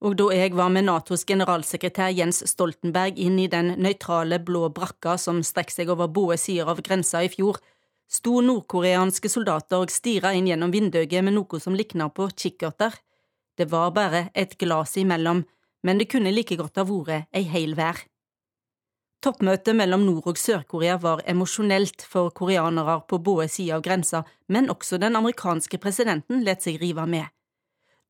[0.00, 5.18] Og da jeg var med Natos generalsekretær Jens Stoltenberg inn i den nøytrale blå brakka
[5.20, 7.58] som strekker seg over både sider av grensa i fjor,
[8.10, 12.96] sto nordkoreanske soldater og stira inn gjennom vinduet med noe som likna på kikkerter.
[13.58, 15.44] Det var bare et glass imellom,
[15.82, 18.00] men det kunne like godt ha vært ei heil vær.
[19.20, 24.70] Toppmøtet mellom Nord- og Sør-Korea var emosjonelt for koreanere på både sider av grensa, men
[24.72, 27.28] også den amerikanske presidenten lot seg rive med.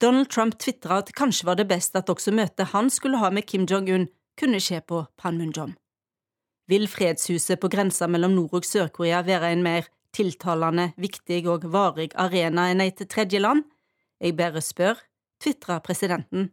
[0.01, 3.47] Donald Trump tvitra at kanskje var det best at også møtet han skulle ha med
[3.47, 4.07] Kim Jong-un,
[4.39, 5.75] kunne skje på Panmunjom.
[6.71, 12.15] Vil fredshuset på grensa mellom Nord- og Sør-Korea være en mer tiltalende, viktig og varig
[12.15, 13.67] arena enn et tredjeland?
[14.23, 15.03] Jeg bare spør,
[15.43, 16.53] tvitra presidenten.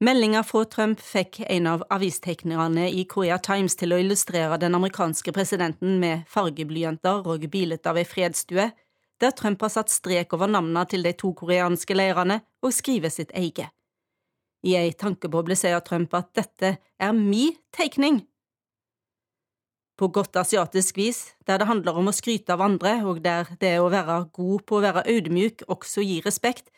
[0.00, 5.32] Meldinga fra Trump fikk en av avisteknerne i Korea Times til å illustrere den amerikanske
[5.34, 8.68] presidenten med fargeblyanter og bildet av ei fredsstue,
[9.18, 13.34] der Trump har satt strek over navnene til de to koreanske leirene og skriver sitt
[13.34, 13.74] eget.
[14.62, 18.22] I ei tankeboble sier Trump at dette er mi tegning.
[19.98, 23.80] På godt asiatisk vis, der det handler om å skryte av andre, og der det
[23.82, 26.70] å være god på å være audmjuk også gir respekt,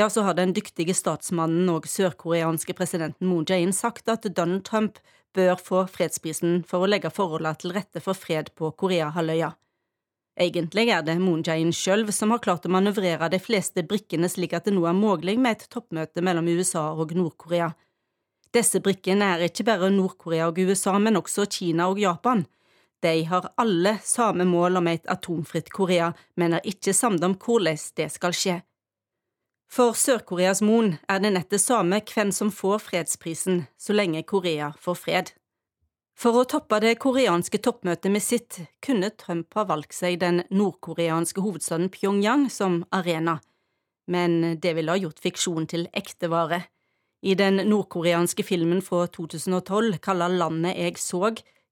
[0.00, 4.96] ja, så har den dyktige statsmannen og sørkoreanske presidenten Moon Jae-in sagt at Donald Trump
[5.36, 9.50] bør få fredsprisen for å legge forholdene til rette for fred på Koreahalvøya.
[10.40, 14.54] Egentlig er det Moon Jae-in sjøl som har klart å manøvrere de fleste brikkene slik
[14.56, 17.68] at det nå er mulig med et toppmøte mellom USA og Nord-Korea.
[18.56, 22.46] Disse brikkene er ikke bare Nord-Korea og USA, men også Kina og Japan.
[23.04, 26.10] De har alle samme mål om et atomfritt Korea,
[26.40, 28.60] men er ikke samlet om hvordan det skal skje.
[29.70, 34.72] For Sør-Koreas Moon er det nett det samme hvem som får fredsprisen, så lenge Korea
[34.82, 35.28] får fred.
[36.18, 41.44] For å toppe det koreanske toppmøtet med sitt kunne Trump ha valgt seg den nordkoreanske
[41.44, 43.38] hovedstaden Pyongyang som arena,
[44.10, 46.64] men det ville ha gjort fiksjon til ekte vare.
[47.22, 51.30] I den nordkoreanske filmen fra 2012 kalla Landet jeg så,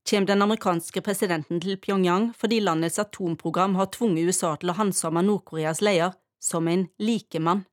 [0.09, 5.25] kommer den amerikanske presidenten til Pyongyang fordi landets atomprogram har tvunget USA til å handsame
[5.27, 7.67] Nord-Koreas leder som en likemann.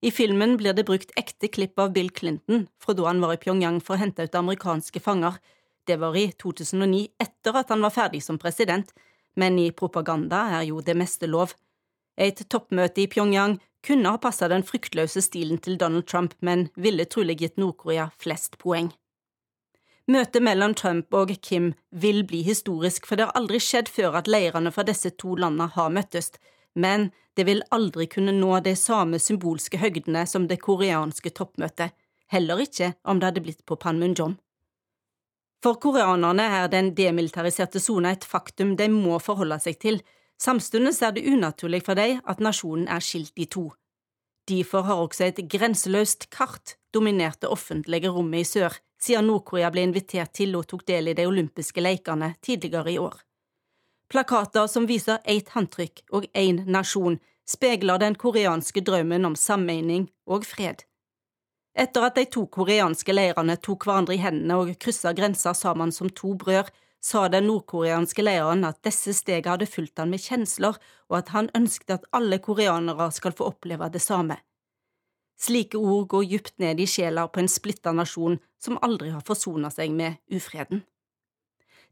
[0.00, 3.40] I filmen blir det brukt ekte klipp av Bill Clinton fra da han var i
[3.40, 5.36] Pyongyang for å hente ut amerikanske fanger.
[5.84, 8.94] Det var i 2009, etter at han var ferdig som president,
[9.36, 11.52] men i propaganda er jo det meste lov.
[12.16, 17.04] Et toppmøte i Pyongyang kunne ha passa den fryktløse stilen til Donald Trump, men ville
[17.04, 18.90] trolig gitt Nord-Korea flest poeng.
[20.10, 24.28] Møtet mellom Trump og Kim vil bli historisk, for det har aldri skjedd før at
[24.28, 26.32] leirene fra disse to landene har møttes,
[26.74, 31.94] men det vil aldri kunne nå de samme symbolske høgdene som det koreanske toppmøtet,
[32.30, 34.36] heller ikke om det hadde blitt på Panmunjom.
[35.60, 40.00] For koreanerne er den demilitariserte sona et faktum de må forholde seg til,
[40.40, 43.68] samtidig er det unaturlig for dem at nasjonen er skilt i to.
[44.48, 49.84] Derfor har også et grenseløst kart dominert det offentlige rommet i sør, siden Nord-Korea ble
[49.86, 53.20] invitert til og tok del i de olympiske lekene tidligere i år.
[54.10, 60.46] Plakater som viser ett håndtrykk og én nasjon, speiler den koreanske drømmen om sammening og
[60.46, 60.82] fred.
[61.78, 66.10] Etter at de to koreanske leirene tok hverandre i hendene og kryssa grensa sammen som
[66.10, 70.76] to brødre, sa den nordkoreanske leiren at disse stegene hadde fulgt han med kjensler,
[71.08, 74.36] og at han ønsket at alle koreanere skal få oppleve det samme.
[75.40, 79.70] Slike ord går dypt ned i sjela på en splitta nasjon som aldri har forsona
[79.72, 80.82] seg med ufreden.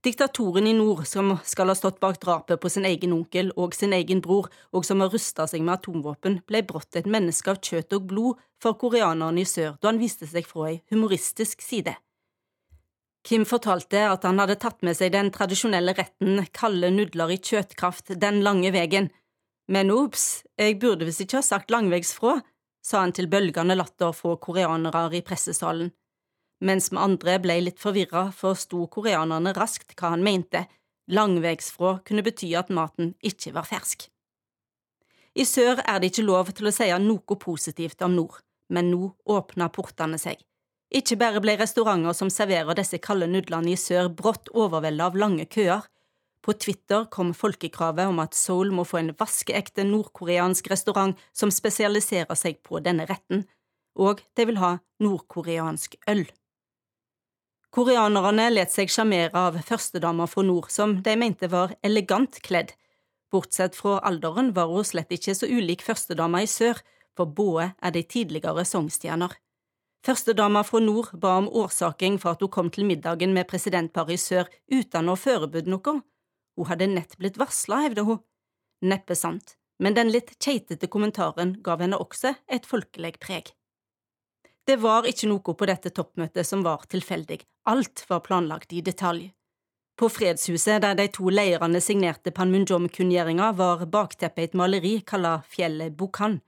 [0.02, 3.92] Diktatoren i nord, som skal ha stått bak drapet på sin egen onkel og sin
[3.96, 7.96] egen bror, og som har rusta seg med atomvåpen, ble brått et menneske av kjøtt
[7.96, 11.96] og blod for koreanerne i sør da han viste seg fra ei humoristisk side.
[13.26, 18.14] Kim fortalte at han hadde tatt med seg den tradisjonelle retten kalde nudler i kjøttkraft
[18.22, 19.10] den lange vegen,
[19.68, 22.38] men ops, jeg burde visst ikke ha sagt langveisfra,
[22.86, 25.90] sa han til bølgende latter fra koreanere i pressesalen.
[26.60, 30.66] Mens vi andre ble litt forvirra, forsto koreanerne raskt hva han mente,
[31.08, 34.04] Langvegsfrå kunne bety at maten ikke var fersk.
[35.38, 39.14] I sør er det ikke lov til å si noe positivt om nord, men nå
[39.24, 40.42] åpna portene seg.
[40.92, 45.46] Ikke bare ble restauranter som serverer disse kalde nudlene i sør brått overveldet av lange
[45.48, 45.86] køer.
[46.44, 52.36] På Twitter kom folkekravet om at Seoul må få en vaskeekte nordkoreansk restaurant som spesialiserer
[52.36, 53.46] seg på denne retten,
[53.96, 56.24] og de vil ha nordkoreansk øl.
[57.78, 62.72] Koreanerne let seg sjarmere av førstedama fra nord, som de mente var elegant kledd.
[63.30, 66.80] Bortsett fra alderen var hun slett ikke så ulik førstedama i sør,
[67.14, 69.36] for både er de tidligere sangstjerner.
[70.02, 74.24] Førstedama fra nord ba om årsaken for at hun kom til middagen med presidentparet i
[74.24, 75.38] sør uten å ha
[75.70, 75.94] noe.
[76.58, 78.18] Hun hadde nett blitt varsla, hevder hun.
[78.82, 83.54] Neppe sant, men den litt keitete kommentaren gav henne også et folkelig preg.
[84.68, 87.38] Det var ikke noe på dette toppmøtet som var tilfeldig,
[87.72, 89.30] alt var planlagt i detalj.
[89.96, 96.42] På Fredshuset, der de to leirene signerte Panmunjom-kunngjøringa, var bakteppet et maleri kalla Fjellet Bukhan.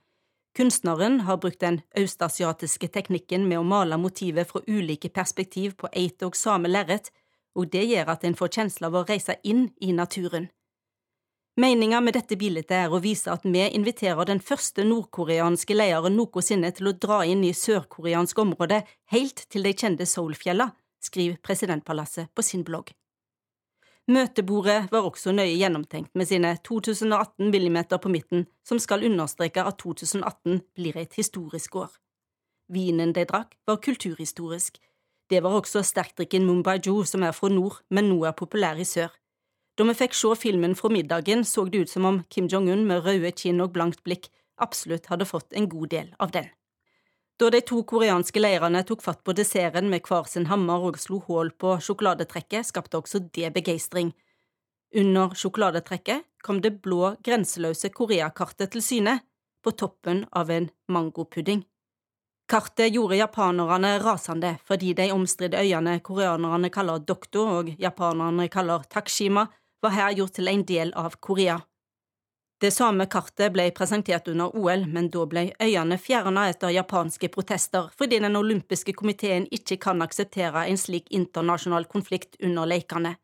[0.52, 6.20] Kunstneren har brukt den østasiatiske teknikken med å male motivet fra ulike perspektiv på eit
[6.20, 7.08] og samme lerret,
[7.56, 10.50] og det gjør at en får kjensla av å reise inn i naturen.
[11.60, 16.70] Meninga med dette bildet er å vise at vi inviterer den første nordkoreanske lederen noensinne
[16.72, 18.78] til å dra inn i sørkoreansk område
[19.12, 20.70] helt til de kjente Seoul-fjella,
[21.04, 22.94] skriver presidentpalasset på sin blogg.
[24.08, 29.82] Møtebordet var også nøye gjennomtenkt med sine 2018 millimeter på midten, som skal understreke at
[29.84, 31.92] 2018 blir et historisk år.
[32.72, 34.80] Vinen de drakk, var kulturhistorisk.
[35.28, 38.88] Det var også sterkdrikken Mumbai Joo, som er fra nord, men nå er populær i
[38.88, 39.12] sør.
[39.78, 43.04] Da vi fikk se filmen fra middagen, så det ut som om Kim Jong-un med
[43.06, 44.28] røde kinn og blankt blikk
[44.60, 46.50] absolutt hadde fått en god del av den.
[47.40, 51.22] Da de to koreanske leirene tok fatt på desserten med hver sin hammer og slo
[51.24, 54.12] hull på sjokoladetrekket, skapte også det begeistring.
[54.92, 59.20] Under sjokoladetrekket kom det blå, grenseløse Koreakartet til syne,
[59.64, 61.62] på toppen av en mangopudding.
[62.50, 69.46] Kartet gjorde japanerne rasende fordi de omstridte øyene koreanerne kaller Dokto og japanerne kaller Takshima,
[69.82, 71.60] var her gjort til en del av Korea.
[72.60, 77.88] Det samme kartet ble presentert under OL, men da ble øyene fjerna etter japanske protester
[77.96, 83.16] fordi Den olympiske komiteen ikke kan akseptere en slik internasjonal konflikt under lekene.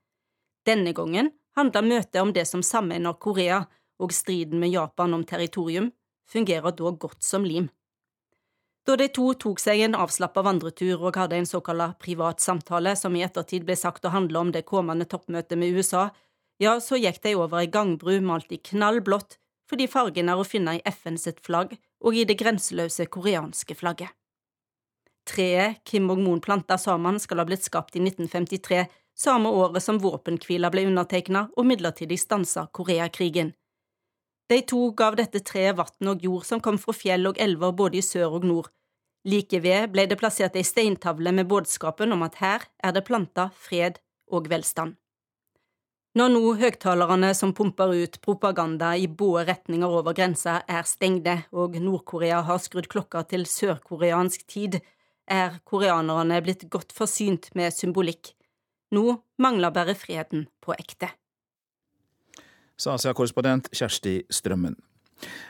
[0.67, 3.67] Denne gangen handler møtet om det som sammener Korea,
[3.99, 5.91] og striden med Japan om territorium
[6.29, 7.69] fungerer da godt som lim.
[8.87, 13.17] Da de to tok seg en avslappa vandretur og hadde en såkalt privat samtale, som
[13.17, 16.11] i ettertid ble sagt å handle om det kommende toppmøtet med USA,
[16.59, 19.39] ja, så gikk de over ei gangbru malt i knallblått,
[19.69, 24.13] fordi fargen er å finne i FN sitt flagg og i det grenseløse koreanske flagget.
[25.27, 28.85] Treet Kim Moon planta sammen skal ha blitt skapt i 1953,
[29.17, 33.53] samme året som våpenhvila ble undertegna og midlertidig stansa Koreakrigen.
[34.47, 37.99] De to gav dette treet vann og jord som kom fra fjell og elver både
[37.99, 38.69] i sør og nord.
[39.27, 43.49] Like ved ble det plassert ei steintavle med budskapen om at her er det planta
[43.51, 43.99] fred
[44.31, 44.95] og velstand.
[46.17, 51.77] Når nå høgtalerne som pumper ut propaganda i både retninger over grensa, er stengte, og
[51.77, 54.79] Nord-Korea har skrudd klokka til sørkoreansk tid,
[55.29, 58.33] er koreanerne blitt godt forsynt med symbolikk.
[58.97, 61.11] Nå mangler bare freden på ekte.
[62.81, 64.81] Sa Asia-korrespondent Kjersti Strømmen.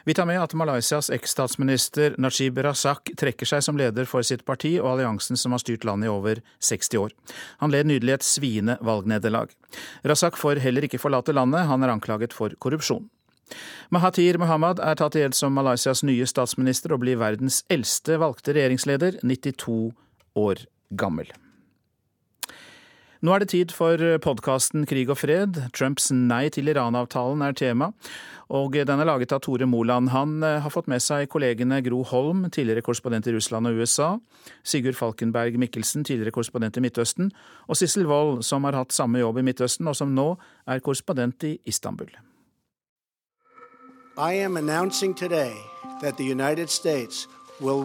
[0.04, 4.76] Vi tar med at Malaysias eksstatsminister Najib Razak trekker seg som leder for sitt parti
[4.78, 7.14] og alliansen som har styrt landet i over 60 år.
[7.62, 9.50] Han led nydelig et sviende valgnederlag.
[10.06, 13.08] Razak får heller ikke forlate landet, han er anklaget for korrupsjon.
[13.94, 18.56] Mahathir Mohamad er tatt i ed som Malaysias nye statsminister og blir verdens eldste valgte
[18.56, 19.92] regjeringsleder, 92
[20.38, 20.66] år
[20.98, 21.30] gammel.
[23.24, 25.56] Nå er det tid for podkasten Krig og fred.
[25.76, 27.88] Trumps nei til Iran-avtalen er tema,
[28.52, 30.10] og den er laget av Tore Moland.
[30.12, 34.10] Han eh, har fått med seg kollegene Gro Holm, tidligere korrespondent i Russland og USA,
[34.62, 37.32] Sigurd Falkenberg Mikkelsen, tidligere korrespondent i Midtøsten,
[37.66, 40.34] og Sissel Wold, som har hatt samme jobb i Midtøsten, og som nå
[40.68, 42.12] er korrespondent i Istanbul.
[44.18, 45.52] I am announcing today
[46.02, 47.26] that the United States
[47.60, 47.82] will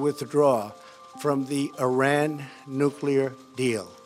[1.79, 4.00] Iran nuclear deal.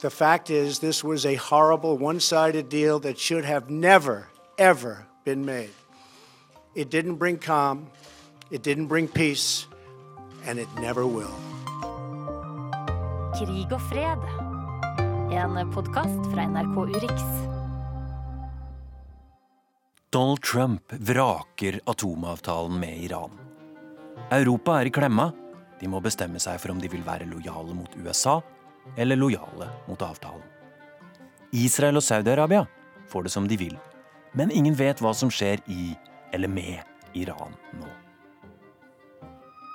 [0.00, 5.06] The fact is, this was a horrible one sided deal that should have never, ever
[5.24, 5.74] been made.
[6.76, 7.90] It didn't bring calm,
[8.52, 9.66] it didn't bring peace,
[10.46, 11.34] and it never will.
[13.34, 14.22] Krig og fred.
[15.34, 17.24] En podkast fra NRK Urix.
[20.10, 23.34] Donald Trump vraker atomavtalen med Iran.
[24.30, 25.32] Europa er i klemma.
[25.80, 28.38] De må bestemme seg for om de vil være lojale mot USA
[28.96, 30.44] eller lojale mot avtalen.
[31.52, 32.66] Israel og Saudi-Arabia
[33.08, 33.78] får det som de vil,
[34.32, 35.94] men ingen vet hva som skjer i
[36.32, 37.88] eller med Iran nå.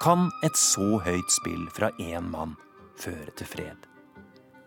[0.03, 2.57] Kan et så høyt spill fra én mann
[2.99, 3.87] føre til fred?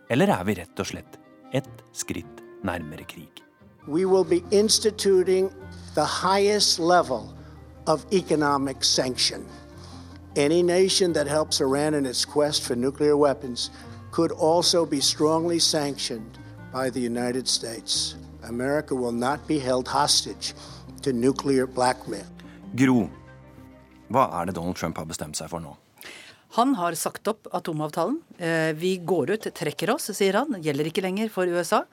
[0.09, 1.19] Eller er vi rett og slett
[1.55, 3.43] et skritt nærmere krig?
[3.87, 5.51] We will be instituting
[5.95, 7.29] the highest level
[7.87, 9.45] of economic sanction.
[10.35, 13.71] Any nation that helps Iran in its quest for nuclear weapons
[14.11, 16.37] could also be strongly sanctioned
[16.73, 18.15] by the United States.
[18.43, 20.53] America will not be held hostage
[21.01, 22.25] to nuclear blackmail.
[22.75, 23.09] Gro,
[24.09, 25.75] hva er det Donald Trump har bestemt seg for nå?
[26.55, 28.21] Han har sagt opp atomavtalen.
[28.37, 30.55] Eh, vi går ut, trekker oss, sier han.
[30.63, 31.83] Gjelder ikke lenger for USA.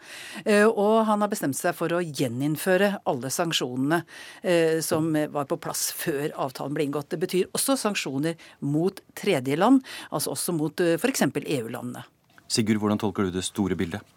[0.45, 4.05] Eh, og han har bestemt seg for å gjeninnføre alle sanksjonene
[4.43, 7.11] eh, som var på plass før avtalen ble inngått.
[7.11, 9.83] Det betyr også sanksjoner mot tredjeland,
[10.15, 11.27] altså også mot f.eks.
[11.35, 12.07] EU-landene.
[12.47, 14.14] Sigurd, hvordan tolker du det store bildet?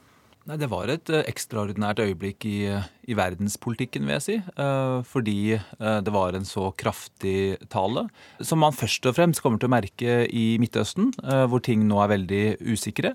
[0.47, 4.35] Nei, Det var et uh, ekstraordinært øyeblikk i, i, verdenspolitikken, vil jeg si.
[4.55, 8.05] Uh, fordi det var en så kraftig tale,
[8.39, 11.09] som man først og fremst kommer til å merke i Midtøsten,
[11.51, 13.13] hvor ting nå er veldig usikre.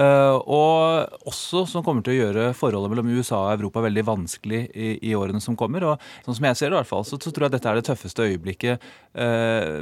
[0.00, 4.92] og også som kommer til å gjøre forholdet mellom USA og Europa veldig vanskelig i,
[5.10, 5.84] i årene som kommer.
[5.84, 7.80] Og sånn som jeg ser det, i hvert fall, så, så tror jeg dette er
[7.80, 8.86] det tøffeste øyeblikket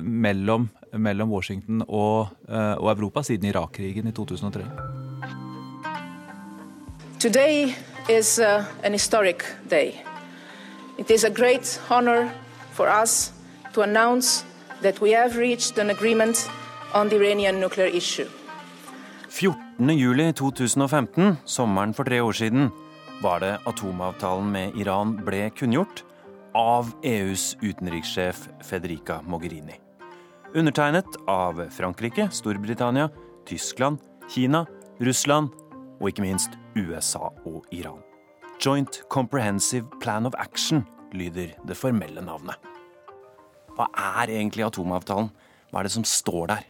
[0.03, 5.58] mellom, mellom, Washington og, og Europa siden Irak-krigen i 2003.
[7.19, 7.75] Today
[8.09, 10.05] is uh, an historic day.
[10.99, 12.31] It is a great honor
[12.73, 13.33] for us
[13.73, 14.45] to announce
[14.83, 16.49] that we have reached an agreement
[16.95, 18.29] on the Iranian nuclear issue.
[19.31, 22.71] 14.07.2015, sommeren for tre år siden,
[23.23, 26.05] var det atomavtalen med Iran ble kunngjort
[26.55, 29.75] av EUs utenrikssjef Federica Mogherini.
[30.55, 33.11] Undertegnet av Frankrike, Storbritannia,
[33.47, 33.99] Tyskland,
[34.31, 34.67] Kina,
[35.01, 35.51] Russland
[35.99, 38.03] og ikke minst USA og Iran.
[38.59, 42.59] Joint Comprehensive Plan of Action lyder det formelle navnet.
[43.77, 45.31] Hva er egentlig atomavtalen?
[45.71, 46.65] Hva er det som står der?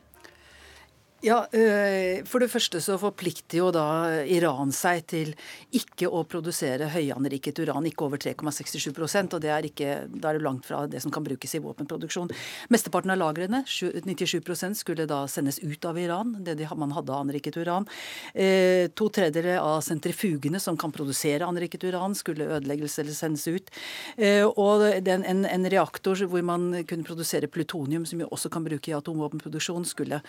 [1.18, 5.32] Ja, øh, For det første så forplikter jo da Iran seg til
[5.74, 10.44] ikke å produsere høyanriket uran, ikke over 3,67% og det er ikke, Da er det
[10.46, 12.30] langt fra det som kan brukes i våpenproduksjon.
[12.70, 17.26] Mesteparten av lagrene, 97% skulle da sendes ut av Iran, det de, man hadde av
[17.26, 17.88] anriket uran.
[18.32, 23.74] Eh, to tredjedeler av sentrifugene som kan produsere anriket uran, skulle ødelegges eller sendes ut.
[24.16, 28.62] Eh, og den, en, en, reaktor hvor man kunne produsere plutonium, som vi også kan
[28.62, 30.22] bruke i atomvåpenproduksjon, skulle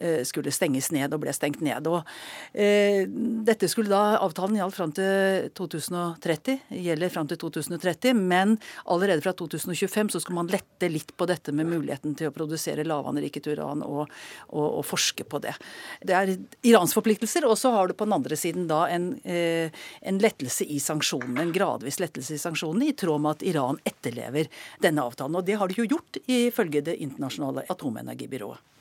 [0.00, 1.86] eh, skulle stenges ned og ble stengt ned.
[1.90, 2.08] Og,
[2.54, 3.04] eh,
[3.46, 8.56] dette skulle da, Avtalen gjaldt fram til 2030, gjelder fram til 2030, men
[8.86, 12.86] allerede fra 2025 så skal man lette litt på dette med muligheten til å produsere
[12.86, 14.08] lavanriket uran og,
[14.48, 15.54] og, og, forske på det.
[16.02, 16.34] Det er
[16.66, 19.70] Irans forpliktelser, og så har du på den andre siden da en, eh,
[20.02, 24.50] en lettelse i sanksjonene, en gradvis lettelse i sanksjonene, i tråd med at Iran etterlever
[24.82, 25.38] denne avtalen.
[25.38, 28.71] Og det har de jo gjort, ifølge Det internasjonale atomenergibyrået.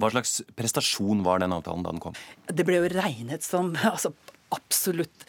[0.00, 2.18] Hva slags prestasjon var den avtalen da den kom?
[2.48, 4.12] Det ble jo regnet som altså,
[4.54, 5.26] absolutt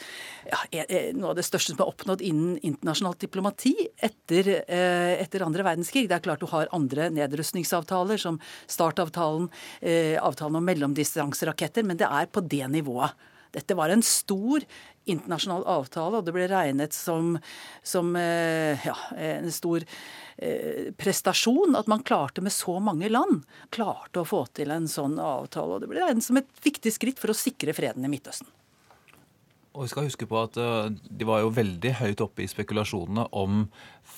[0.50, 0.84] ja,
[1.16, 6.08] noe av det største som er oppnådd innen internasjonalt diplomati etter, eh, etter andre verdenskrig.
[6.10, 9.50] Det er klart du har andre nedrustningsavtaler, som startavtalen,
[9.82, 13.14] eh, avtalen om mellomdistanseraketter, men det er på det nivået.
[13.52, 14.64] Dette var en stor
[15.10, 17.36] internasjonal avtale, og det ble regnet som,
[17.84, 19.86] som eh, ja, en stor
[20.38, 23.44] eh, prestasjon at man klarte med så mange land
[23.74, 25.78] klarte å få til en sånn avtale.
[25.78, 28.50] Og det ble regnet som et viktig skritt for å sikre freden i Midtøsten.
[29.72, 33.30] Og vi skal huske på at uh, De var jo veldig høyt oppe i spekulasjonene
[33.40, 33.62] om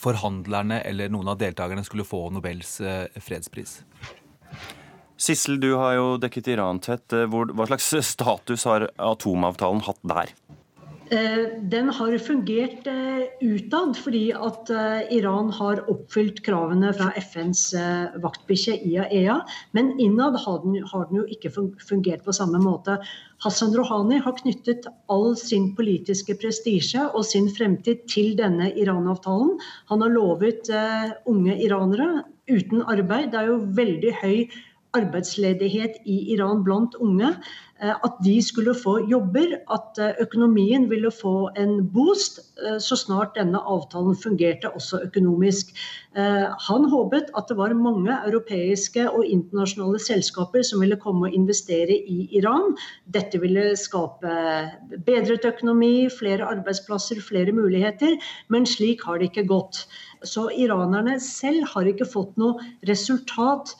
[0.01, 2.79] forhandlerne eller noen av deltakerne skulle få Nobels
[3.21, 3.77] fredspris.
[5.23, 7.13] Sissel, du har jo dekket Iran tett.
[7.13, 10.33] Eh, hva slags status har atomavtalen hatt der?
[11.13, 17.61] Eh, den har fungert eh, utad fordi at eh, Iran har oppfylt kravene fra FNs
[18.23, 19.35] vaktbikkje IAEA.
[19.77, 21.51] Men innad har den, har den jo ikke
[21.83, 22.97] fungert på samme måte.
[23.45, 29.57] Hassan Rouhani har knyttet all sin politiske prestisje og sin fremtid til denne Iran-avtalen.
[29.91, 30.71] Han har lovet
[31.29, 33.33] unge iranere uten arbeid.
[33.33, 34.39] Det er jo veldig høy
[34.93, 37.33] arbeidsledighet i Iran blant unge.
[37.83, 42.95] Eh, at de skulle få jobber, at eh, økonomien ville få en boost eh, så
[42.99, 45.75] snart denne avtalen fungerte også økonomisk.
[46.13, 51.95] Han håpet at det var mange europeiske og internasjonale selskaper som ville komme og investere
[51.97, 52.75] i Iran.
[53.09, 54.35] Dette ville skape
[55.07, 58.13] bedret økonomi, flere arbeidsplasser, flere muligheter.
[58.53, 59.87] Men slik har det ikke gått.
[60.21, 63.73] Så iranerne selv har ikke fått noe resultat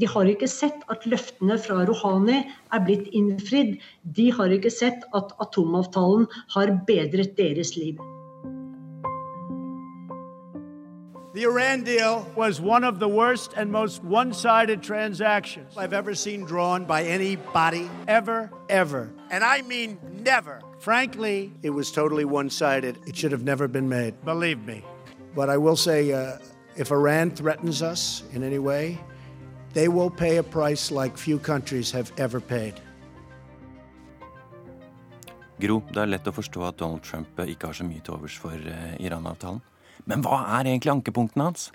[0.00, 3.78] de har ikke sett at løftene fra er blitt innfridd.
[4.16, 7.96] De har ikke sett at atomavtalen har bedret deres liv.
[11.36, 16.14] The Iran deal was one of the worst and most one sided transactions I've ever
[16.14, 19.10] seen drawn by anybody, ever, ever.
[19.30, 20.62] And I mean never.
[20.78, 22.98] Frankly, it was totally one sided.
[23.06, 24.82] It should have never been made, believe me.
[25.34, 26.38] But I will say uh,
[26.74, 28.98] if Iran threatens us in any way,
[29.76, 32.80] They will pay a price like few countries have ever paid.
[35.60, 38.38] Gro, det er lett å forstå at Donald Trump ikke har så mye til overs
[38.40, 39.60] for eh, Iran-avtalen.
[40.08, 41.66] Men hva er egentlig ankepunktene hans?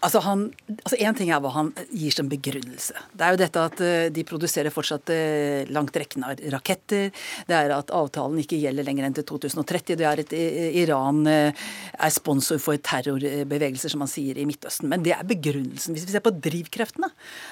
[0.00, 0.46] Altså, han,
[0.78, 2.96] altså En ting er hva han gir som begrunnelse.
[3.12, 7.10] Det er jo dette at uh, de produserer fortsatt uh, langtrekkende raketter.
[7.48, 9.98] Det er at avtalen ikke gjelder lenger enn til 2030.
[10.00, 14.88] Det er at uh, Iran er sponsor for terrorbevegelser, som man sier i Midtøsten.
[14.88, 15.96] Men det er begrunnelsen.
[15.96, 17.10] Hvis vi ser på drivkreftene,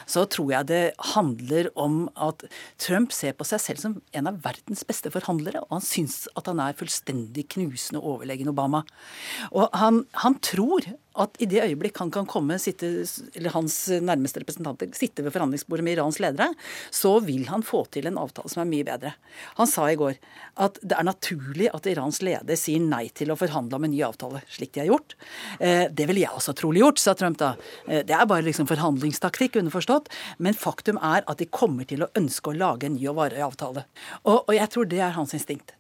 [0.08, 0.82] så tror jeg det
[1.12, 2.46] handler om at
[2.80, 6.48] Trump ser på seg selv som en av verdens beste forhandlere, og han syns at
[6.48, 8.84] han er fullstendig knusende overlegen Obama.
[9.52, 10.88] Og han, han tror
[11.18, 12.90] at i det øyeblikk han kan komme, sitte,
[13.34, 16.52] eller hans nærmeste representanter sitte ved forhandlingsbordet med Irans ledere,
[16.94, 19.14] så vil han få til en avtale som er mye bedre.
[19.58, 20.18] Han sa i går
[20.62, 24.02] at det er naturlig at Irans leder sier nei til å forhandle om en ny
[24.06, 25.16] avtale, slik de har gjort.
[25.60, 27.54] Eh, det ville jeg også trolig gjort, sa Trump da.
[27.86, 30.10] Eh, det er bare liksom forhandlingstaktikk, underforstått.
[30.38, 33.42] Men faktum er at de kommer til å ønske å lage en ny og varig
[33.44, 33.86] avtale.
[34.24, 35.77] Og, og jeg tror det er hans instinkt.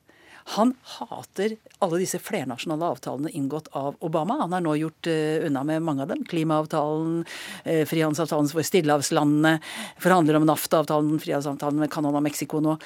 [0.56, 4.38] Han hater alle disse flernasjonale avtalene inngått av Obama.
[4.40, 6.24] Han har nå gjort uh, unna med mange av dem.
[6.28, 7.20] Klimaavtalen,
[7.66, 9.58] uh, frihandelsavtalen for stillehavslandene,
[10.00, 12.78] forhandler om NAFTA-avtalen, frihandelsavtalen med Canada og Mexico nå.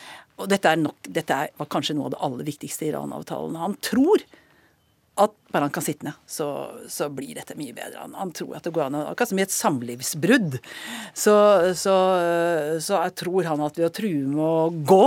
[0.42, 3.60] Og dette, nok, dette er, var kanskje noe av det aller viktigste i Iran-avtalen.
[3.62, 4.26] Han tror
[5.20, 6.46] at bare han kan sitte ned, så,
[6.88, 8.00] så, blir dette mye bedre.
[8.00, 10.56] Han, han, tror at det går an, akkurat som i et samlivsbrudd.
[11.12, 11.34] Så,
[11.76, 11.96] så,
[12.80, 15.04] så jeg tror han at ved å true med å gå,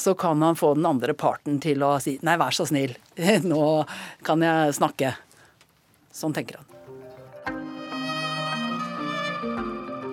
[0.00, 2.94] så kan han få den andre parten til å si nei, vær så snill,
[3.52, 3.64] nå
[4.24, 5.12] kan jeg snakke.
[6.12, 6.66] Sånn tenker han.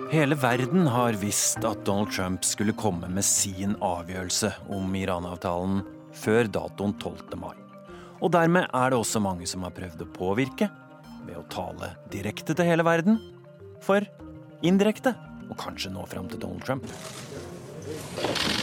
[0.08, 5.82] Hele verden har visst at Donald Trump skulle komme med sin avgjørelse om Iran-avtalen
[6.16, 7.36] før datoen 12.
[7.40, 7.56] mai.
[8.20, 10.68] Og dermed er det også mange som har prøvd å påvirke
[11.26, 13.20] ved å tale direkte til hele verden,
[13.84, 14.04] for
[14.64, 15.12] indirekte
[15.48, 16.88] å kanskje nå fram til Donald Trump.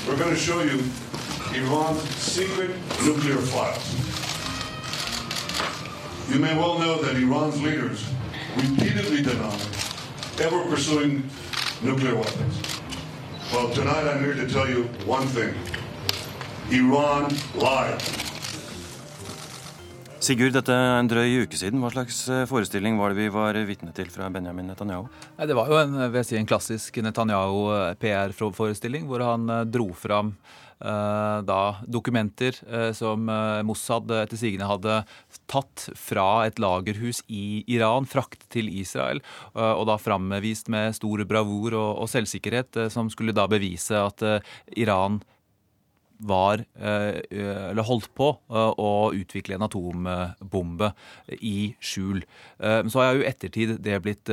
[0.07, 0.83] We're going to show you
[1.53, 2.69] Iran's secret
[3.03, 3.95] nuclear files.
[6.31, 8.05] You may well know that Iran's leaders
[8.55, 9.57] repeatedly deny
[10.41, 11.27] ever pursuing
[11.81, 12.61] nuclear weapons.
[13.51, 15.55] Well, tonight I'm here to tell you one thing.
[16.71, 18.01] Iran lied.
[20.25, 21.83] Sigurd, dette er en drøy uke siden.
[21.83, 25.05] Hva slags eh, forestilling var det vi var vitne til fra Benjamin Netanyahu?
[25.37, 29.91] Nei, det var jo en, si, en klassisk Netanyahu eh, PR-forestilling, hvor han eh, dro
[29.93, 30.31] fram
[30.79, 33.29] eh, da dokumenter eh, som
[33.69, 34.97] Mossad etter sigende hadde
[35.51, 39.21] tatt fra et lagerhus i Iran, fraktet til Israel,
[39.53, 44.25] eh, og da framvist med stor bravur og, og selvsikkerhet, som skulle da bevise at
[44.73, 45.21] Iran
[46.17, 50.91] var, eller holdt på å utvikle en atombombe
[51.39, 52.23] i skjul.
[52.59, 54.29] Så har jeg jo ettertid det blitt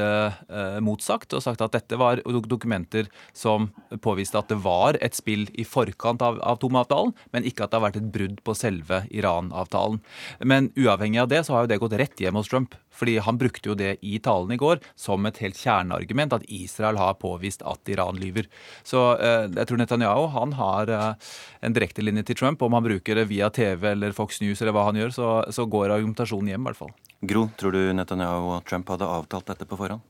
[0.85, 3.70] motsagt og sagt at dette var dokumenter som
[4.05, 7.87] påviste at det var et spill i forkant av atomavtalen, men ikke at det har
[7.89, 9.99] vært et brudd på selve Iran-avtalen.
[10.39, 12.79] Men uavhengig av det så har jo det gått rett hjem hos Trump.
[12.93, 17.01] Fordi han brukte jo det i talen i går som et helt kjerneargument at Israel
[17.01, 18.51] har påvist at Iran lyver.
[18.87, 22.62] Så jeg tror Netanyahu han har en direktelinje til Trump.
[22.62, 25.66] Om han bruker det via TV eller Fox News eller hva han gjør, så, så
[25.66, 26.93] går argumentasjonen hjem, i hvert fall.
[27.23, 30.03] Gro, tror du Netanyahu og Trump hadde avtalt dette på forhånd?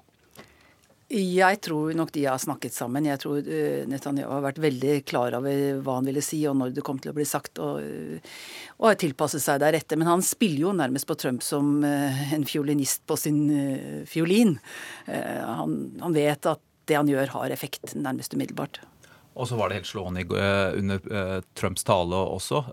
[1.13, 3.05] Jeg tror nok de har snakket sammen.
[3.05, 3.45] Jeg tror
[3.91, 7.13] Netanyahu har vært veldig klar over hva han ville si og når det kom til
[7.13, 7.85] å bli sagt, og,
[8.79, 10.01] og har tilpasset seg deretter.
[10.01, 13.43] Men han spiller jo nærmest på Trump som en fiolinist på sin
[14.09, 14.57] fiolin.
[15.05, 18.81] Han, han vet at det han gjør har effekt nærmest umiddelbart.
[19.33, 20.27] Og så var det helt slående
[20.77, 22.65] under Trumps tale også,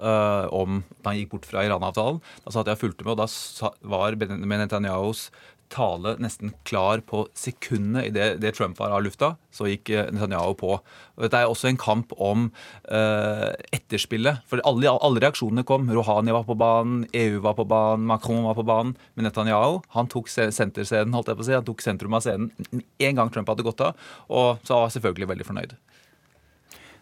[0.55, 2.19] om da han gikk bort fra Iran-avtalen.
[2.43, 5.29] Da satt jeg og fulgte med, og da var Benjamin Netanyahus
[5.69, 10.71] tale nesten klar på sekundene idet det Trump var av lufta, så gikk Netanyahu på.
[10.79, 12.49] Og dette er også en kamp om
[12.91, 14.41] eh, etterspillet.
[14.49, 15.89] For alle, alle, reaksjonene kom.
[15.93, 18.95] Rouhani var på banen, EU var på banen, Macron var på banen.
[19.15, 21.57] Men Netanyahu han tok senterscenen, holdt jeg på å si.
[21.57, 25.29] Han tok sentrum av scenen en gang Trump hadde gått av, og så var selvfølgelig
[25.33, 25.77] veldig fornøyd.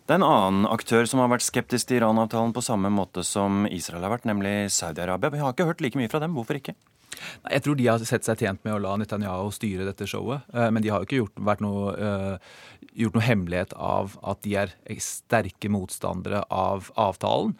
[0.08, 3.66] Det er en annen aktør som har vært skeptisk til Iran-avtalen på samme måte som
[3.68, 5.34] Israel har vært, nemlig Saudi-Arabia.
[5.34, 6.32] Vi har ikke hørt like mye fra dem.
[6.38, 6.78] Hvorfor ikke?
[7.52, 10.48] Jeg tror de har sett seg tjent med å la Netanyahu styre dette showet.
[10.54, 12.38] Men de har jo ikke gjort, noe,
[12.98, 14.74] gjort noe hemmelighet av at de er
[15.04, 17.54] sterke motstandere av avtalen.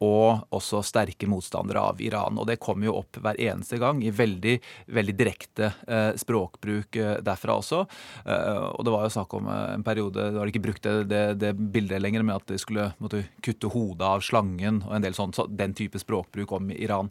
[0.00, 2.38] Og også sterke motstandere av Iran.
[2.38, 4.56] Og det kommer jo opp hver eneste gang i veldig,
[4.94, 5.72] veldig direkte
[6.20, 7.82] språkbruk derfra også.
[7.82, 11.22] Og det var jo snakk om en periode, da har de ikke brukt det, det,
[11.42, 15.16] det bildet lenger, med at de skulle måtte kutte hodet av slangen og en del
[15.16, 17.10] sånn, så den type språkbruk om Iran.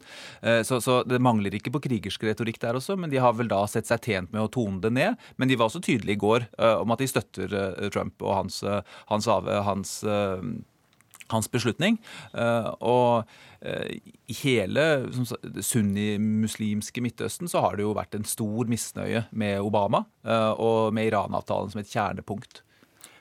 [0.64, 3.62] Så, så det mangler ikke på krigersk retorikk der også, men de har vel da
[3.70, 5.20] sett seg tjent med å tone det ned.
[5.36, 6.48] Men de var også tydelige i går
[6.80, 7.49] om at de støtter
[7.92, 8.80] Trump og hans, uh,
[9.10, 9.28] hans,
[9.66, 9.92] hans,
[11.30, 11.98] hans beslutning.
[12.80, 13.28] og
[13.60, 14.84] i hele
[15.60, 20.00] sunnimuslimske Midtøsten så har det jo vært en stor misnøye med Obama
[20.56, 22.62] og med Iran-avtalen som et kjernepunkt.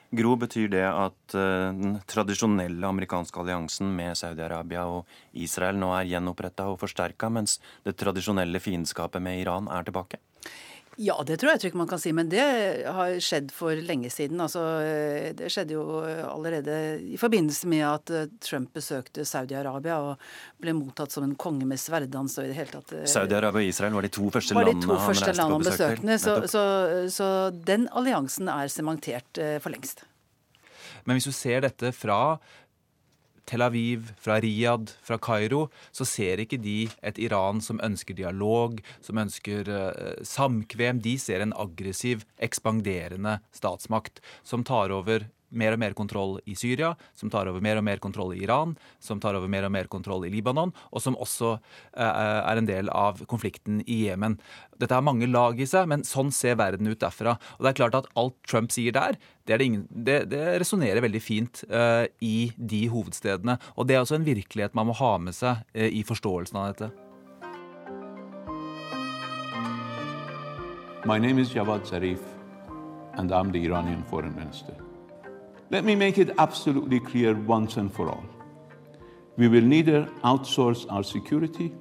[0.10, 5.06] Gro, betyr det at den tradisjonelle amerikanske alliansen med Saudi-Arabia og
[5.38, 10.18] Israel nå er gjenoppretta og forsterka, mens det tradisjonelle fiendskapet med Iran er tilbake?
[11.00, 12.44] Ja, det tror jeg ikke man kan si, men det
[12.84, 14.42] har skjedd for lenge siden.
[14.44, 14.64] Altså,
[15.38, 16.76] det skjedde jo allerede
[17.14, 18.12] i forbindelse med at
[18.44, 20.26] Trump besøkte Saudi-Arabia og
[20.60, 23.96] ble mottatt som en konge med sverddans og i det hele tatt Saudi-Arabia og Israel
[23.96, 25.90] var de to første var de landene to han første reiste landene på han besøk
[25.90, 26.08] besøkte.
[26.08, 26.20] til.
[26.20, 26.64] Så, så,
[27.16, 27.28] så
[27.72, 30.04] den alliansen er sementert eh, for lengst.
[31.08, 32.20] Men hvis du ser dette fra
[33.50, 38.78] Tel Aviv, fra Riyadh, fra Kairo, så ser ikke de et Iran som ønsker dialog,
[39.02, 41.02] som ønsker eh, samkvem.
[41.02, 46.94] De ser en aggressiv, ekspanderende statsmakt som tar over mer og mer kontroll i Syria,
[47.18, 49.90] som tar over mer og mer kontroll i Iran, som tar over mer og mer
[49.92, 54.40] kontroll i Libanon, og som også eh, er en del av konflikten i Jemen.
[54.80, 57.36] Dette har mange lag i seg, men sånn ser verden ut derfra.
[57.58, 59.20] Og det er klart at alt Trump sier der,
[59.50, 59.58] det,
[59.90, 63.58] det, det, resonnerer veldig fint eh, i de hovedstedene.
[63.76, 66.74] Og det er også en virkelighet man må ha med seg eh, i forståelsen av
[66.74, 66.92] dette.
[71.06, 72.20] My name is Javad Zarif,
[73.14, 74.89] and I'm the Iranian foreign minister.
[75.72, 78.24] Let me make it absolutely clear once and for all.
[79.38, 81.74] We will neither outsource our security,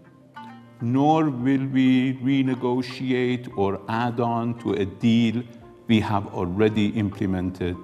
[0.81, 5.43] nor will we renegotiate or add on to a deal
[5.87, 7.77] we have already implemented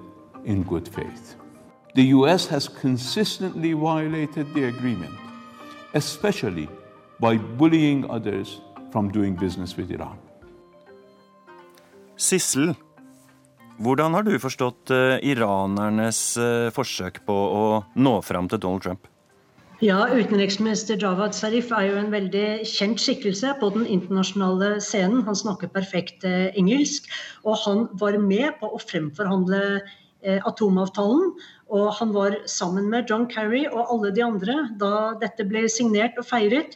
[0.43, 1.35] in good faith.
[1.95, 5.15] The US has consistently violated the agreement,
[5.95, 6.69] especially
[7.19, 10.19] by bullying others from doing business with Iran.
[12.15, 12.77] Sissel,
[13.83, 17.65] hvordan har du forstått eh, iranernes eh, forsøk på å
[17.95, 19.09] nå fram til Donald Trump?
[19.83, 25.25] Ja, Utenriksminister Javad Zarif er jo en veldig kjent skikkelse på den internasjonale scenen.
[25.27, 27.11] Han snakker perfekt eh, engelsk,
[27.43, 29.83] og han var med på å fremforhandle
[30.25, 31.35] atomavtalen.
[31.75, 36.17] Og han var sammen med John Kerry og alle de andre da dette ble signert
[36.17, 36.73] og feiret.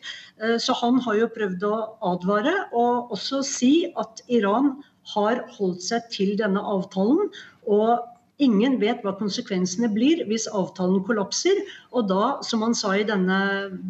[0.61, 1.79] Så han har jo prøvd å
[2.11, 4.75] advare og også si at Iran
[5.15, 7.29] har holdt seg til denne avtalen.
[7.65, 8.07] og
[8.39, 11.57] Ingen vet hva konsekvensene blir hvis avtalen kollapser.
[11.91, 13.39] Og da, som han sa i denne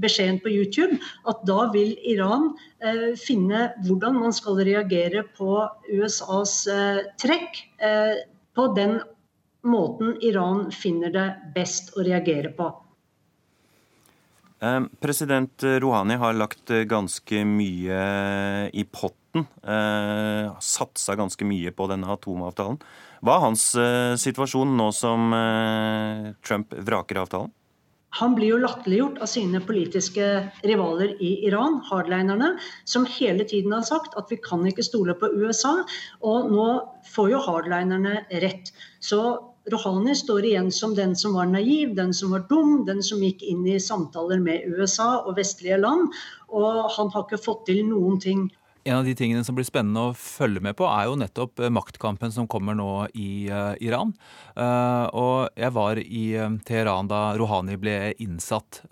[0.01, 0.97] beskjeden på YouTube,
[1.29, 2.49] at da vil Iran
[2.81, 5.61] eh, finne hvordan man skal reagere på
[5.93, 8.25] USAs eh, trekk eh,
[8.57, 8.97] på den
[9.69, 12.71] måten Iran finner det best å reagere på.
[14.99, 17.99] President Rouhani har lagt ganske mye
[18.75, 19.19] i potten.
[19.35, 22.79] Satsa ganske mye på denne atomavtalen.
[23.21, 23.63] Hva er hans
[24.23, 25.29] situasjon nå som
[26.45, 27.51] Trump vraker avtalen?
[28.17, 30.25] Han blir jo latterliggjort av sine politiske
[30.65, 32.55] rivaler i Iran, hardlinerne,
[32.89, 35.75] som hele tiden har sagt at vi kan ikke stole på USA.
[36.25, 36.65] Og nå
[37.13, 38.73] får jo hardlinerne rett.
[38.99, 39.21] Så
[39.69, 43.45] Rouhani står igjen som den som var naiv, den som var dum, den som gikk
[43.45, 46.09] inn i samtaler med USA og vestlige land.
[46.49, 48.47] Og han har ikke fått til noen ting
[48.89, 51.73] en av de tingene som blir spennende å følge med på, er jo nettopp eh,
[51.73, 54.15] maktkampen som kommer nå i uh, Iran.
[54.57, 58.83] Uh, og jeg var i uh, Teheran da Rouhani ble innsatt.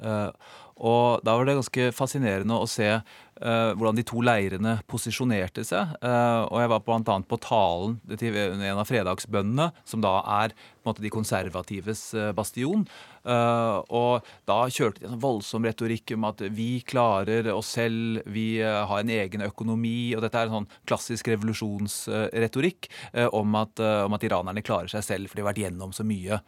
[0.78, 3.00] og da var det ganske fascinerende å se
[3.38, 5.92] hvordan de to leirene posisjonerte seg.
[6.02, 7.18] og jeg var bl.a.
[7.30, 12.02] på talen til en av fredagsbønnene, som da er måte, de konservatives
[12.38, 12.86] bastion.
[13.28, 18.62] Uh, og da kjørte de en voldsom retorikk om at vi klarer oss selv, vi
[18.64, 20.14] uh, har en egen økonomi.
[20.16, 25.30] Og dette er en sånn klassisk revolusjonsretorikk uh, om, om, at iranerne klarer seg selv,
[25.30, 26.40] for de har vært gjennom så mye.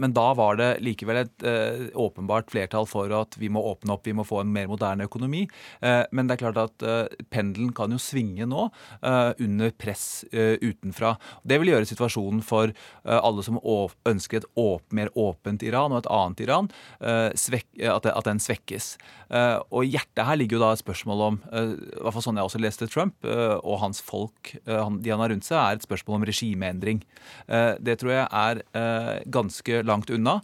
[0.00, 1.44] men da var det likevel et
[1.98, 5.44] åpenbart flertall for at vi må åpne opp, vi må få en mer moderne økonomi.
[5.82, 6.84] men det er klart at
[7.32, 8.66] pendelen kan jo svinge nå
[9.02, 11.14] under press utenfra.
[11.42, 12.72] Det vil gjøre situasjonen for
[13.04, 16.70] alle som ønsker et åp mer åpent Iran og et annet Iran,
[17.38, 18.94] svek, at, den svekkes.
[19.34, 22.26] Eh, og i hjertet her ligger jo da et spørsmål om, eh, i hvert fall
[22.26, 25.86] sånn jeg også leste Trump og hans folk, de han har rundt seg, er et
[25.86, 27.00] spørsmål om regimeendring.
[27.46, 30.40] Det tror jeg er ganske langt unna.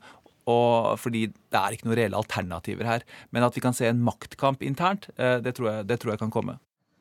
[0.50, 3.04] Og fordi det er ikke noen reelle alternativer her.
[3.30, 6.32] Men at vi kan se en maktkamp internt, det tror jeg, det tror jeg kan
[6.34, 6.56] komme.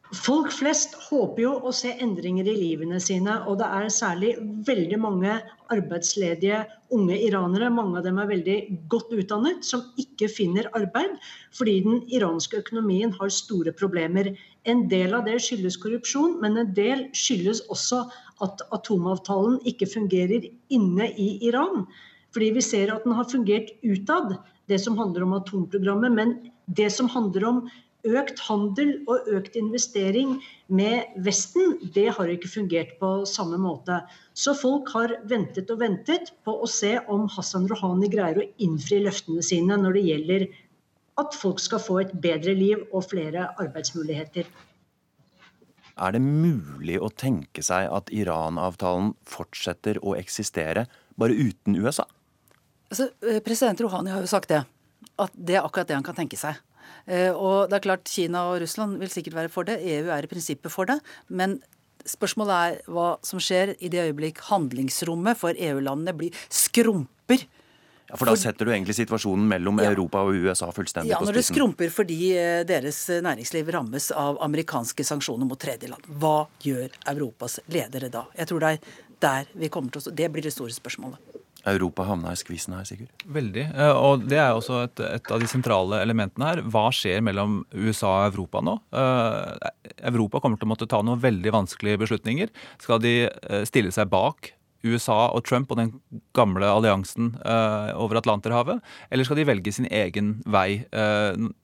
[0.09, 4.31] Folk flest håper jo å se endringer i livene sine, og det er særlig
[4.65, 5.35] veldig mange
[5.69, 6.63] arbeidsledige
[6.97, 8.55] unge iranere, mange av dem er veldig
[8.89, 11.13] godt utdannet, som ikke finner arbeid
[11.53, 14.31] fordi den iranske økonomien har store problemer.
[14.65, 18.01] En del av det skyldes korrupsjon, men en del skyldes også
[18.41, 21.85] at atomavtalen ikke fungerer inne i Iran.
[22.33, 26.33] Fordi vi ser at den har fungert utad, det som handler om atomprogrammet, men
[26.65, 27.61] det som handler om
[28.07, 30.37] økt handel og økt investering
[30.71, 33.99] med Vesten, det har ikke fungert på samme måte.
[34.33, 39.01] Så folk har ventet og ventet på å se om Hassan Rouhani greier å innfri
[39.03, 40.47] løftene sine når det gjelder
[41.19, 44.47] at folk skal få et bedre liv og flere arbeidsmuligheter.
[45.99, 50.85] Er det mulig å tenke seg at Iran-avtalen fortsetter å eksistere,
[51.19, 52.05] bare uten USA?
[52.89, 54.63] Altså, eh, president Rouhani har jo sagt det.
[55.19, 56.55] At det er akkurat det han kan tenke seg.
[57.07, 59.79] Eh, og det er klart Kina og Russland vil sikkert være for det.
[59.81, 60.99] EU er i prinsippet for det.
[61.27, 61.59] Men
[62.07, 67.45] spørsmålet er hva som skjer i det øyeblikk handlingsrommet for EU-landene blir skrumper.
[68.09, 69.91] Ja, For da setter du egentlig situasjonen mellom ja.
[69.91, 71.29] Europa og USA fullstendig ja, på spissen?
[71.29, 76.09] Ja, når det skrumper fordi eh, deres næringsliv rammes av amerikanske sanksjoner mot tredjeland.
[76.21, 78.25] Hva gjør Europas ledere da?
[78.39, 81.38] Jeg tror det er der vi kommer til å Det blir det store spørsmålet.
[81.67, 83.25] Europa havna i skvisen her, sikkert?
[83.27, 83.65] Veldig.
[83.73, 86.61] Eh, og det er også et, et, av de sentrale elementene her.
[86.71, 88.77] Hva skjer mellom USA og Europa nå?
[88.95, 89.57] Uh,
[90.11, 92.53] Europa kommer til å måtte ta noen veldig vanskelige beslutninger.
[92.81, 94.53] Skal de uh, stille seg bak
[94.87, 95.89] USA og Trump og den
[96.31, 97.33] gamle alliansen
[97.99, 98.79] over Atlanterhavet?
[99.11, 100.85] Eller skal de velge sin egen vei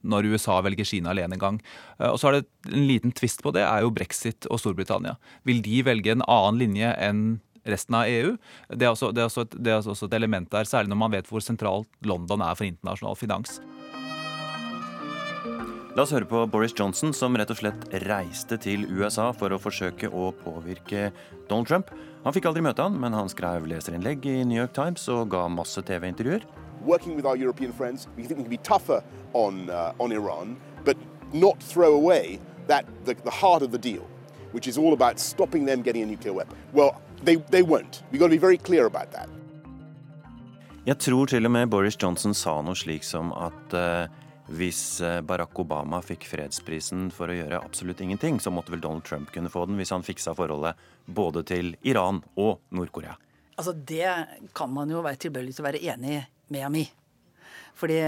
[0.04, 1.62] når USA velger Kina alene en gang?
[2.10, 5.16] og så er det en liten tvist på det, er jo brexit og Storbritannia.
[5.48, 7.24] Vil de velge en annen linje enn
[7.66, 8.36] resten av EU.
[8.70, 11.02] Det er, også, det, er også et, det er også et element der, særlig når
[11.02, 13.60] man vet hvor sentralt London er for internasjonal finans.
[15.96, 19.60] La oss høre på Boris Johnson, som rett og slett reiste til USA for å
[19.64, 21.06] forsøke å påvirke
[21.48, 21.94] Donald Trump.
[22.26, 25.46] Han fikk aldri møte han, men han skrev leserinnlegg i New York Times og ga
[25.48, 26.44] masse TV-intervjuer.
[26.84, 29.00] Working with our European friends, we think we can be tougher
[29.32, 30.98] on, uh, on Iran, but
[31.32, 34.04] not throw away that, the, the heart of the deal,
[34.52, 36.58] which is all about stopping them getting a nuclear weapon.
[36.74, 38.04] Well, They, they won't.
[38.12, 39.30] We've got to be very clear about that.
[40.86, 44.06] Jeg tror til og med Boris Johnson sa noe slik som at uh,
[44.54, 49.02] hvis eh, Barack Obama fikk fredsprisen for å gjøre absolutt ingenting, så måtte vel Donald
[49.08, 53.16] Trump kunne få den hvis han fiksa forholdet både til Iran og Nord-Korea.
[53.56, 54.12] Altså Det
[54.54, 56.20] kan man jo være tilbøyelig til å være enig
[56.54, 56.86] med ham i.
[57.76, 58.00] Fordi,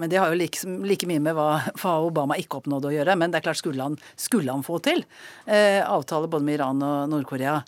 [0.00, 1.48] men det har jo like, like mye med hva,
[1.80, 3.16] hva, Obama ikke oppnådde å gjøre.
[3.20, 5.04] Men det er klart, skulle han, skulle han få til
[5.46, 7.60] eh, avtale både med Iran og Nord-Korea,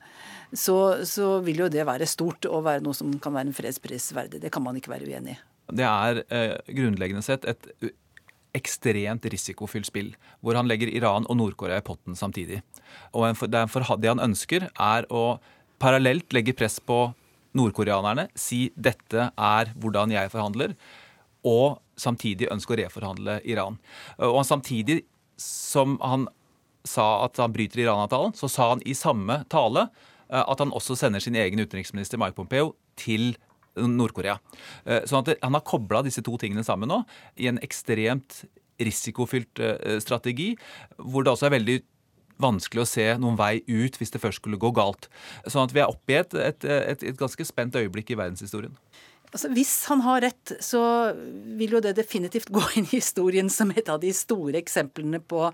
[0.53, 0.79] så,
[1.09, 4.43] så, vil jo det være stort og være noe som kan være en fredspris verdig.
[4.45, 5.41] Det kan man ikke være uenig i.
[5.77, 7.67] Det er eh, grunnleggende sett et
[8.57, 12.63] ekstremt risikofylt spill, hvor han legger Iran og Nord-Korea i potten samtidig.
[13.13, 13.67] Og det,
[14.09, 15.39] han ønsker, er å
[15.83, 17.11] parallelt legge press på
[17.57, 20.77] nordkoreanerne, si dette er hvordan jeg forhandler
[21.47, 23.79] og samtidig ønske å reforhandle Iran.
[24.21, 25.05] Og samtidig
[25.41, 26.27] som han
[26.87, 29.89] sa at han bryter Iran-avtalen, så sa han i samme tale
[30.27, 33.35] at han også sender sin egen utenriksminister Mike Pompeo til
[33.77, 34.39] Nord-Korea.
[35.05, 37.03] Sånn at Han har kobla disse to tingene sammen nå
[37.37, 38.45] i en ekstremt
[38.81, 39.61] risikofylt
[40.05, 40.55] strategi,
[40.97, 41.77] hvor det også er veldig
[42.43, 45.09] vanskelig å se noen vei ut hvis det først skulle gå galt.
[45.49, 48.77] Sånn at vi er oppe i et, et, et, et ganske spent øyeblikk i verdenshistorien.
[49.33, 50.81] Altså, hvis han har rett, så
[51.59, 55.45] vil jo det definitivt gå inn i historien som et av de store eksemplene på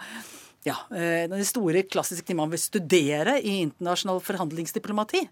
[0.66, 5.25] ja, eh, de store klassiske tingene man vil studere i internasjonal forhandlingsdiplomati.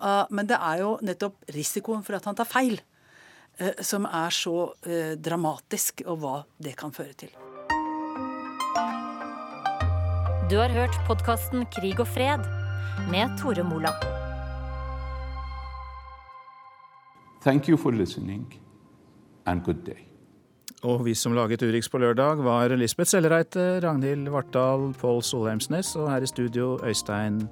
[0.00, 2.80] Ah, men det er jo nettopp risikoen for at han tar feil,
[3.58, 7.36] eh, som er så eh, dramatisk, og hva det kan føre til.
[10.50, 12.44] Du har hørt podkasten Krig og fred
[13.12, 14.21] med Tore Moland.
[17.42, 18.46] Thank you for listening,
[19.46, 20.06] and good day.
[20.82, 26.10] Og vi som laget Urix på lørdag, var Lisbeth Sellereite, Ragnhild Vartdal, Pål Solheimsnes og
[26.10, 27.42] her i studio Øystein